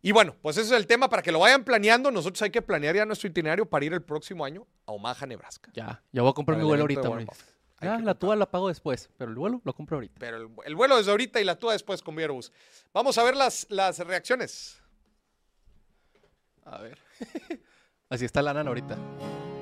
[0.02, 2.10] Y bueno, pues ese es el tema para que lo vayan planeando.
[2.10, 5.70] Nosotros hay que planear ya nuestro itinerario para ir el próximo año a Omaha, Nebraska.
[5.74, 7.02] Ya, ya voy a comprar mi el vuelo ahorita.
[7.82, 8.16] Hay que la comprar.
[8.18, 10.16] tuya la pago después, pero el vuelo lo compro ahorita.
[10.20, 12.52] Pero el, el vuelo desde ahorita y la TUA después con Vierbus.
[12.94, 14.82] Vamos a ver las, las reacciones.
[16.66, 17.00] A ver.
[18.10, 18.96] Así está la nana ahorita.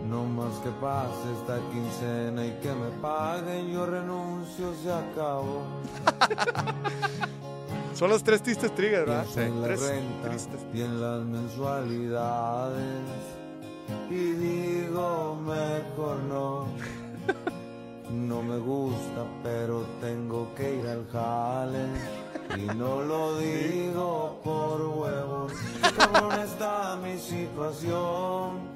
[0.09, 5.65] No más que pase esta quincena y que me paguen, yo renuncio, se acabó.
[7.93, 9.26] Son los tres tristes triggers, ¿verdad?
[9.26, 10.61] La Tres renta tristes.
[10.74, 13.03] y en las mensualidades.
[14.09, 16.68] Y digo, mejor no.
[18.10, 21.86] No me gusta, pero tengo que ir al jale.
[22.58, 25.53] Y no lo digo por huevos.
[25.97, 28.68] Cabrón está mi situación.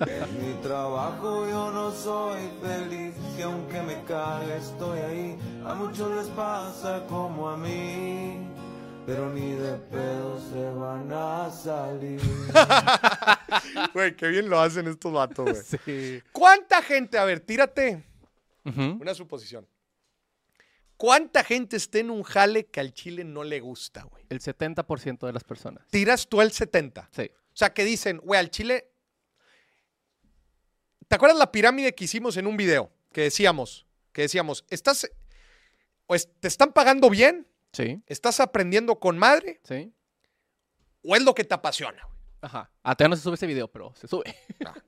[0.00, 3.14] En mi trabajo yo no soy feliz.
[3.38, 5.38] Y aunque me cague, estoy ahí.
[5.64, 8.38] A muchos les pasa como a mí.
[9.06, 12.20] Pero ni de pedo se van a salir.
[13.94, 15.62] Güey, qué bien lo hacen estos vatos, güey.
[15.84, 16.22] Sí.
[16.32, 17.18] ¿Cuánta gente?
[17.18, 18.02] A ver, tírate
[18.64, 19.66] Una suposición.
[20.96, 24.26] ¿Cuánta gente está en un jale que al chile no le gusta, güey?
[24.28, 25.86] El 70% de las personas.
[25.88, 27.08] Tiras tú el 70.
[27.12, 27.30] Sí.
[27.32, 28.90] O sea, que dicen, güey, al chile.
[31.08, 32.92] ¿Te acuerdas la pirámide que hicimos en un video?
[33.12, 35.10] Que decíamos, que decíamos, estás.
[36.06, 38.02] O es- te están pagando bien, Sí.
[38.06, 39.92] estás aprendiendo con madre, Sí.
[41.02, 42.18] o es lo que te apasiona, güey.
[42.42, 42.70] Ajá.
[42.82, 44.24] Ah, todavía no se sube ese video, pero se sube.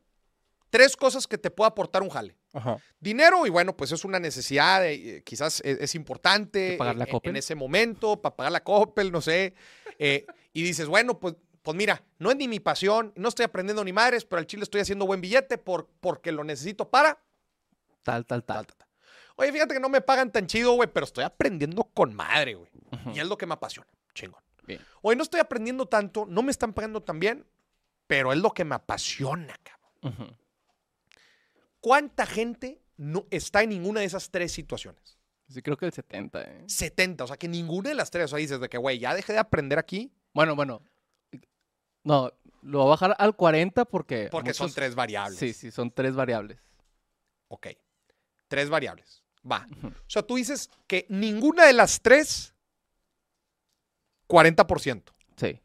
[0.73, 2.35] Tres cosas que te puede aportar un jale.
[2.55, 2.79] Ajá.
[2.99, 7.05] Dinero, y bueno, pues es una necesidad, eh, quizás es, es importante ¿Que pagar la
[7.05, 9.53] eh, en ese momento, para pagar la Coppel, no sé.
[9.99, 13.85] eh, y dices, bueno, pues, pues mira, no es ni mi pasión, no estoy aprendiendo
[13.85, 17.19] ni madres, pero al chile estoy haciendo buen billete por, porque lo necesito para.
[18.03, 18.67] Tal, tal, tal, tal.
[18.69, 18.89] tal, tal.
[19.37, 22.71] Oye, fíjate que no me pagan tan chido, güey, pero estoy aprendiendo con madre, güey.
[23.15, 23.89] Y es lo que me apasiona.
[24.15, 24.43] Chingón.
[24.67, 24.81] Bien.
[25.03, 27.45] Oye, no estoy aprendiendo tanto, no me están pagando tan bien,
[28.07, 30.29] pero es lo que me apasiona, cabrón.
[30.29, 30.37] Ujú.
[31.83, 35.19] ¿Cuánta gente no está en ninguna de esas tres situaciones?
[35.49, 36.65] Sí, creo que el 70, ¿eh?
[36.67, 39.15] 70, o sea que ninguna de las tres, o sea, dices de que, güey, ya
[39.15, 40.81] dejé de aprender aquí Bueno, bueno.
[42.05, 44.29] No, lo voy a bajar al 40 porque...
[44.31, 45.39] porque son tres variables.
[45.39, 46.59] Sí, sí, son tres variables.
[47.49, 47.67] Ok,
[48.47, 49.25] tres variables.
[49.51, 49.67] Va.
[49.83, 52.55] O sea, tú dices que ninguna de las tres,
[54.29, 55.03] 40%.
[55.37, 55.61] Sí.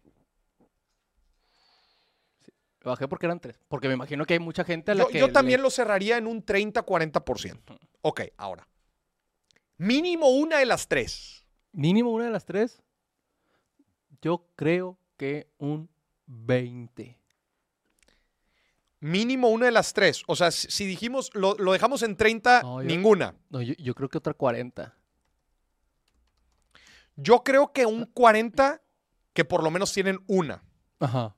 [2.88, 3.60] Lo bajé porque eran tres.
[3.68, 5.20] Porque me imagino que hay mucha gente a la Yo, que...
[5.20, 7.78] yo le- también lo cerraría en un 30-40%.
[8.02, 8.66] Ok, ahora.
[9.78, 11.46] Mínimo una de las tres.
[11.74, 12.82] Mínimo una de las tres.
[14.22, 15.90] Yo creo que un
[16.28, 17.20] 20.
[19.02, 20.24] Mínimo una de las tres.
[20.28, 23.36] O sea, si, si dijimos, lo, lo dejamos en 30, No, yo- ninguna.
[23.50, 24.96] No, yo, yo creo que otra 40.
[27.18, 28.82] Yo creo que un 40
[29.34, 30.64] que por lo menos tienen una.
[31.00, 31.36] Ajá.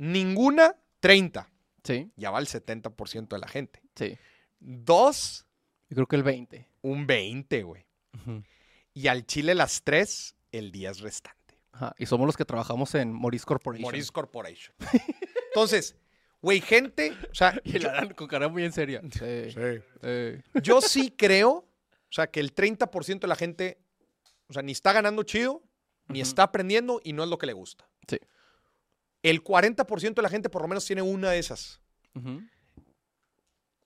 [0.00, 1.46] Ninguna, 30.
[1.84, 3.82] Sí, Ya va el 70% de la gente.
[3.94, 4.16] sí.
[4.62, 5.46] Dos,
[5.88, 6.68] Yo creo que el 20.
[6.82, 7.86] un 20, güey.
[8.92, 11.58] Y al Chile las tres, el 10 restante.
[11.72, 11.94] Ajá.
[11.98, 13.82] Y somos los que trabajamos en Maurice Corporation.
[13.82, 14.74] Maurice Corporation.
[15.48, 15.96] Entonces,
[16.42, 19.00] güey, gente, o sea, Y la dan con cara muy en serio.
[19.12, 19.50] Sí.
[19.50, 20.60] sí.
[20.62, 23.78] yo sí creo, o sea, que el 30% de la gente,
[24.48, 25.62] o sea, ni está ganando chido,
[26.08, 27.88] ni está aprendiendo y no es lo que le gusta.
[28.06, 28.18] Sí.
[29.22, 31.80] El 40% de la gente por lo menos tiene una de esas.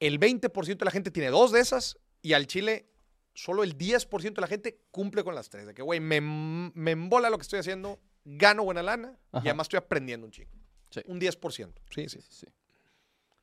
[0.01, 2.89] El 20% de la gente tiene dos de esas y al Chile
[3.35, 5.67] solo el 10% de la gente cumple con las tres.
[5.67, 9.67] De que, güey, me, me embola lo que estoy haciendo, gano buena lana y además
[9.67, 10.53] estoy aprendiendo un chingo.
[10.91, 11.01] Sí.
[11.07, 11.73] Un 10%.
[11.91, 12.21] Sí, sí.
[12.21, 12.47] Sí, sí, sí.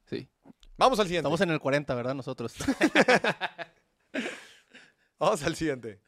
[0.05, 0.29] Sí.
[0.77, 1.27] Vamos al siguiente.
[1.27, 2.15] Estamos en el 40, ¿verdad?
[2.15, 2.55] Nosotros.
[5.19, 6.01] Vamos al siguiente.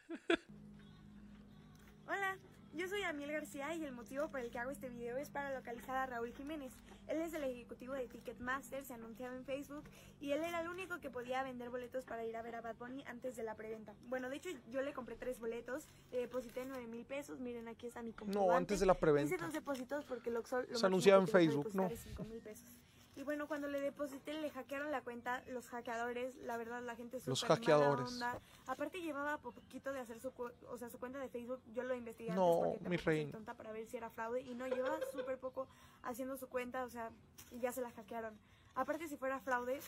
[3.21, 6.33] García y el motivo por el que hago este video es para localizar a Raúl
[6.33, 6.73] Jiménez.
[7.07, 9.83] Él es el ejecutivo de Ticketmaster, se anunciaba en Facebook
[10.19, 12.75] y él era el único que podía vender boletos para ir a ver a Bad
[12.77, 13.93] Bunny antes de la preventa.
[14.07, 17.87] Bueno, de hecho yo le compré tres boletos, le deposité 9 mil pesos, miren aquí
[17.87, 18.51] está mi comprobante.
[18.51, 19.37] No, antes de la Hice preventa.
[19.37, 21.87] dos depósitos porque lo, lo máximo anunciaba en Facebook, no.
[21.87, 22.67] es 5 mil pesos.
[23.15, 27.17] Y bueno, cuando le deposité, le hackearon la cuenta, los hackeadores, la verdad, la gente
[27.25, 28.13] Los súper mala hackeadores.
[28.13, 28.39] onda.
[28.65, 30.31] Aparte llevaba poquito de hacer su,
[30.67, 33.31] o sea, su cuenta de Facebook, yo lo investigué No, antes mi reina.
[33.31, 35.67] tonta para ver si era fraude y no llevaba súper poco
[36.01, 37.11] haciendo su cuenta, o sea,
[37.51, 38.35] y ya se la hackearon.
[38.73, 39.79] Aparte si fuera fraude,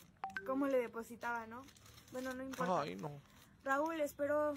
[0.45, 1.65] ¿cómo le depositaba, no?
[2.11, 2.81] Bueno, no importa.
[2.81, 3.11] Ay, no.
[3.63, 4.53] Raúl, espero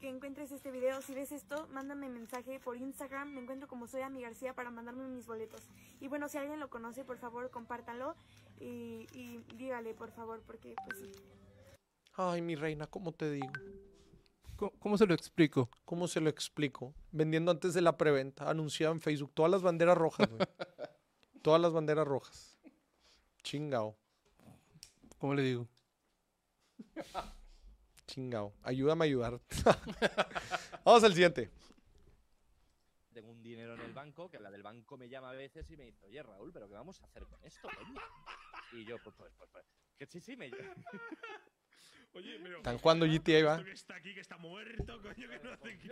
[0.00, 1.00] que encuentres este video.
[1.02, 3.32] Si ves esto, mándame mensaje por Instagram.
[3.32, 5.62] Me encuentro como soy Ami García para mandarme mis boletos.
[6.00, 8.14] Y bueno, si alguien lo conoce, por favor, compártanlo
[8.60, 11.12] y, y dígale, por favor, porque pues sí.
[12.14, 13.52] Ay, mi reina, ¿cómo te digo?
[14.56, 15.68] ¿Cómo, cómo se lo explico?
[15.84, 16.94] ¿Cómo se lo explico?
[17.12, 20.40] Vendiendo antes de la preventa, anunciado en Facebook, todas las banderas rojas, güey.
[21.42, 22.58] todas las banderas rojas.
[23.42, 23.96] Chingao,
[25.18, 25.68] ¿Cómo le digo?
[28.06, 28.54] chingao.
[28.62, 29.40] Ayúdame a ayudar.
[30.84, 31.50] Vamos al siguiente.
[33.12, 35.76] tengo un dinero en el banco, que la del banco me llama a veces y
[35.76, 38.00] me dice, oye Raúl, pero ¿qué vamos a hacer con esto, coño?
[38.72, 39.64] Y yo, pues, pues, pues, pues,
[39.96, 40.50] que sí, sí, me...
[42.12, 42.56] Oye, pero.
[42.58, 43.56] Están jugando GTA, ¿va?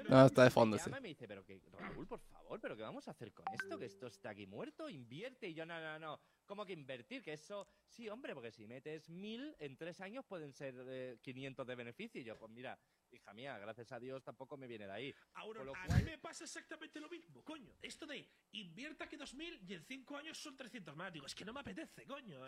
[0.08, 0.90] No está de fondo, sí.
[0.90, 3.78] me dice, pero que, Raúl, por favor, pero ¿qué vamos a hacer con esto?
[3.78, 5.48] Que esto está aquí muerto, invierte.
[5.48, 7.22] Y yo, no, no, no, ¿cómo que invertir?
[7.22, 11.66] Que eso, sí, hombre, porque si metes mil, en tres años pueden ser eh, 500
[11.66, 12.20] de beneficio.
[12.20, 12.78] Y yo, pues mira,
[13.10, 15.14] hija mía, gracias a Dios tampoco me viene de ahí.
[15.34, 17.76] Ahora, lo a cual- mí me pasa exactamente lo mismo, coño.
[17.82, 21.12] Esto de invierta que 2000 y en 5 años son 300 más.
[21.12, 22.40] Digo, es que no me apetece, coño.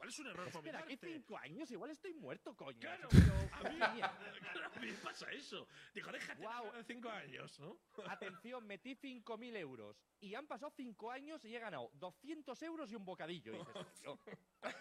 [0.00, 1.12] Igual es un error por mi Espera, que parte.
[1.12, 2.78] cinco años, igual estoy muerto, coño.
[2.80, 5.68] Claro, Pero, a mí, claro, a mí me pasa eso.
[5.94, 6.74] Digo, déjate Guau.
[6.74, 7.76] en 5 años, ¿no?
[8.08, 12.94] Atención, metí 5.000 euros y han pasado 5 años y he ganado 200 euros y
[12.94, 13.52] un bocadillo.
[13.54, 14.18] Y dices, tío,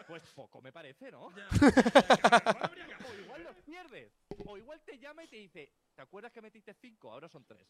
[0.08, 1.36] pues poco me parece, ¿no?
[1.36, 4.14] Ya, ya, ya, O igual los pierdes.
[4.46, 7.12] O igual te llama y te dice, ¿te acuerdas que metiste 5?
[7.12, 7.68] Ahora son 3.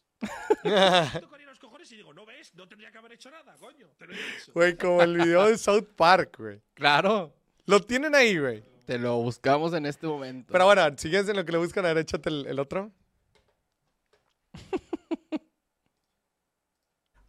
[1.20, 3.88] Tocaría los cojones y digo, no ves, no tendría que haber hecho nada, coño.
[3.98, 4.52] Te lo he dicho.
[4.52, 6.62] Güey, como el video de South Park, güey.
[6.74, 7.34] Claro.
[7.66, 8.62] Lo tienen ahí, güey.
[8.86, 10.52] Te lo buscamos en este momento.
[10.52, 11.84] Pero bueno, sigues en lo que le buscan.
[11.84, 12.90] A ver, échate el, el otro.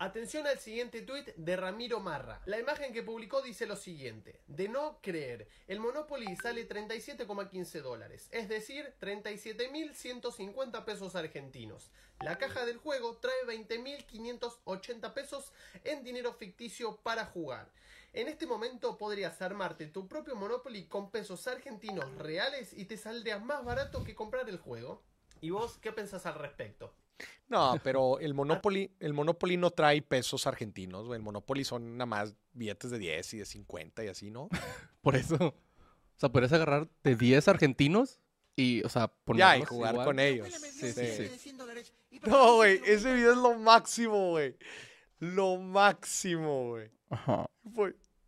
[0.02, 2.42] Atención al siguiente tuit de Ramiro Marra.
[2.48, 4.42] La imagen que publicó dice lo siguiente.
[4.48, 11.92] De no creer, el Monopoly sale 37,15 dólares, es decir, 37.150 pesos argentinos.
[12.20, 15.54] La caja del juego trae 20.580 pesos
[15.84, 17.70] en dinero ficticio para jugar.
[18.14, 23.40] En este momento podrías armarte tu propio Monopoly con pesos argentinos reales y te saldría
[23.40, 25.02] más barato que comprar el juego.
[25.40, 26.94] ¿Y vos qué pensás al respecto?
[27.48, 31.18] No, pero el Monopoly, el Monopoly no trae pesos argentinos, güey.
[31.18, 34.50] El Monopoly son nada más billetes de 10 y de 50 y así, ¿no?
[35.02, 35.36] Por eso.
[35.36, 38.20] O sea, podrías agarrar de 10 argentinos
[38.56, 40.06] y, o sea, Ya, y jugar igual.
[40.06, 40.48] con ellos.
[40.52, 41.56] Sí, sí, sí.
[42.28, 44.56] No, güey, ese video es lo máximo, güey.
[45.20, 46.92] Lo máximo, güey.
[47.10, 47.46] Ajá.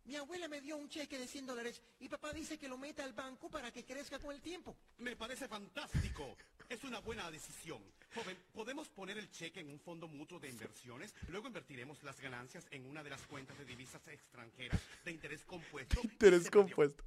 [0.04, 3.04] Mi abuela me dio un cheque de 100 dólares y papá dice que lo meta
[3.04, 4.76] al banco para que crezca con el tiempo.
[4.98, 6.36] Me parece fantástico.
[6.68, 7.82] Es una buena decisión.
[8.14, 11.14] Joven, podemos poner el cheque en un fondo mutuo de inversiones.
[11.28, 16.00] Luego invertiremos las ganancias en una de las cuentas de divisas extranjeras de interés compuesto.
[16.04, 17.04] Interés compuesto.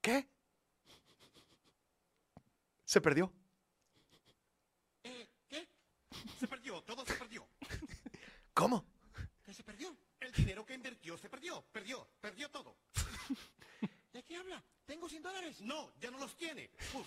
[0.00, 0.26] ¿Qué?
[2.84, 3.32] Se perdió.
[5.02, 5.68] Eh, ¿Qué?
[6.38, 7.46] Se perdió, todo se perdió.
[8.54, 8.86] ¿Cómo?
[9.44, 9.96] ¿Qué se perdió?
[10.20, 12.76] El dinero que invirtió se perdió, perdió, perdió todo.
[14.12, 14.62] ¿De qué habla?
[14.84, 15.60] Tengo 100 dólares.
[15.60, 16.70] No, ya no los tiene.
[16.94, 17.06] Uf,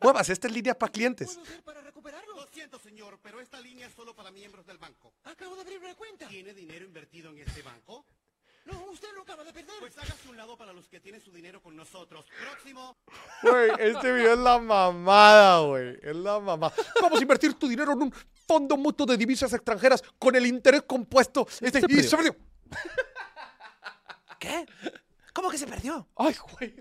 [0.00, 1.28] Muevas, esta es línea para clientes.
[1.28, 2.34] ¿Puedo hacer para recuperarlo?
[2.34, 5.14] lo siento, señor, pero esta línea es solo para miembros del banco.
[5.24, 6.28] Acabo de abrir una cuenta.
[6.28, 8.04] ¿Tiene dinero invertido en este banco?
[8.64, 9.74] No, usted lo acaba de perder.
[9.80, 12.24] Pues hágase un lado para los que tienen su dinero con nosotros.
[12.40, 12.96] Próximo.
[13.42, 15.98] Güey, este video es la mamada, güey.
[16.02, 16.74] Es la mamada.
[17.00, 18.14] Vamos a invertir tu dinero en un
[18.46, 21.46] fondo mutuo de divisas extranjeras con el interés compuesto.
[21.60, 22.02] Este, Se y perdió.
[22.02, 22.36] se perdió.
[24.38, 24.66] ¿Qué?
[25.32, 26.08] ¿Cómo que se perdió?
[26.16, 26.74] Ay, güey.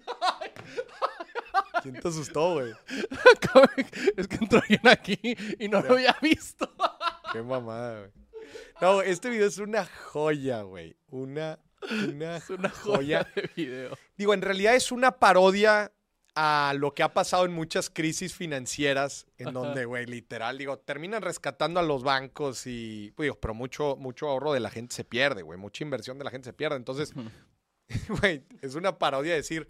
[1.81, 2.73] ¿Quién te asustó, güey?
[4.17, 5.19] es que entró alguien aquí
[5.59, 6.71] y no lo había visto.
[7.31, 8.11] Qué mamada, güey.
[8.81, 10.95] No, este video es una joya, güey.
[11.09, 11.59] Una,
[11.91, 13.23] una, Es una joya.
[13.23, 13.97] joya de video.
[14.17, 15.91] Digo, en realidad es una parodia
[16.35, 21.21] a lo que ha pasado en muchas crisis financieras, en donde, güey, literal, digo, terminan
[21.21, 25.03] rescatando a los bancos y, pues, digo, pero mucho, mucho ahorro de la gente se
[25.03, 26.75] pierde, güey, mucha inversión de la gente se pierde.
[26.77, 27.13] Entonces,
[28.21, 29.67] güey, es una parodia decir,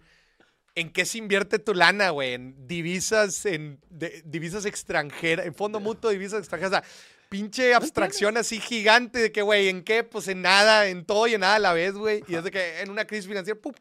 [0.76, 2.32] ¿En qué se invierte tu lana, güey?
[2.32, 6.72] En divisas, en de- divisas extranjeras, en fondo mutuo divisas extranjeras.
[6.72, 6.84] O sea,
[7.34, 10.04] pinche abstracción así gigante de que, güey, ¿en qué?
[10.04, 12.22] Pues en nada, en todo y en nada a la vez, güey.
[12.28, 13.72] Y es de que en una crisis financiera, ¡pum!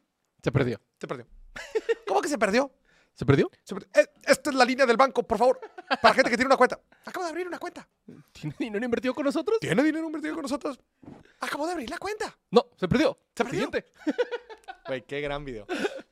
[0.42, 0.82] Se perdió.
[1.00, 1.28] Se perdió.
[2.08, 2.72] ¿Cómo que se perdió?
[3.14, 3.52] ¿Se perdió?
[3.64, 3.90] Se perdió.
[3.94, 5.60] Eh, esta es la línea del banco, por favor.
[6.02, 6.80] Para gente que tiene una cuenta.
[7.06, 7.88] Acabo de abrir una cuenta.
[8.32, 9.60] ¿Tiene dinero invertido con nosotros?
[9.60, 10.80] ¿Tiene dinero invertido con nosotros?
[11.40, 12.36] Acabo de abrir la cuenta.
[12.50, 13.16] No, se perdió.
[13.36, 13.66] Se perdió.
[13.66, 13.86] Siguiente.
[14.88, 15.66] Güey, qué gran video.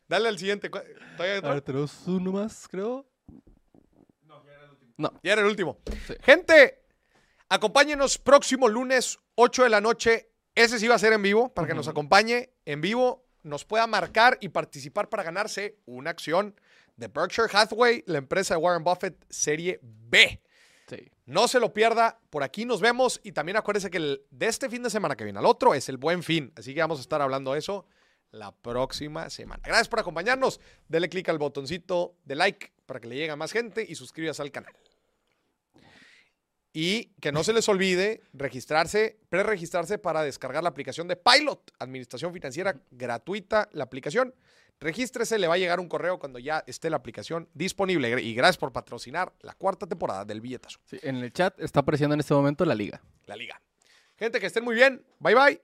[0.07, 0.69] Dale al siguiente.
[0.69, 0.85] ¿Cuál-
[1.17, 1.49] ¿Todavía hay otro?
[1.49, 3.05] A ver, tenemos uno más, creo.
[5.23, 5.79] Ya era el último.
[6.07, 6.13] Sí.
[6.21, 6.80] Gente,
[7.51, 10.29] acompáñenos próximo lunes, 8 de la noche.
[10.55, 13.87] Ese sí va a ser en vivo, para que nos acompañe en vivo, nos pueda
[13.87, 16.55] marcar y participar para ganarse una acción
[16.95, 20.41] de Berkshire Hathaway, la empresa de Warren Buffett, serie B.
[20.87, 21.11] Sí.
[21.25, 24.69] No se lo pierda, por aquí nos vemos y también acuérdese que el, de este
[24.69, 27.01] fin de semana que viene al otro es el buen fin, así que vamos a
[27.01, 27.85] estar hablando de eso
[28.31, 29.61] la próxima semana.
[29.65, 33.51] Gracias por acompañarnos, dele clic al botoncito de like para que le llegue a más
[33.51, 34.73] gente y suscríbase al canal.
[36.73, 42.33] Y que no se les olvide registrarse, preregistrarse para descargar la aplicación de Pilot, Administración
[42.33, 44.33] Financiera gratuita, la aplicación.
[44.79, 48.21] Regístrese, le va a llegar un correo cuando ya esté la aplicación disponible.
[48.21, 50.79] Y gracias por patrocinar la cuarta temporada del Billetazo.
[50.85, 53.01] Sí, En el chat está apareciendo en este momento la liga.
[53.25, 53.61] la liga.
[54.17, 55.03] Gente, que estén muy bien.
[55.19, 55.59] Bye bye.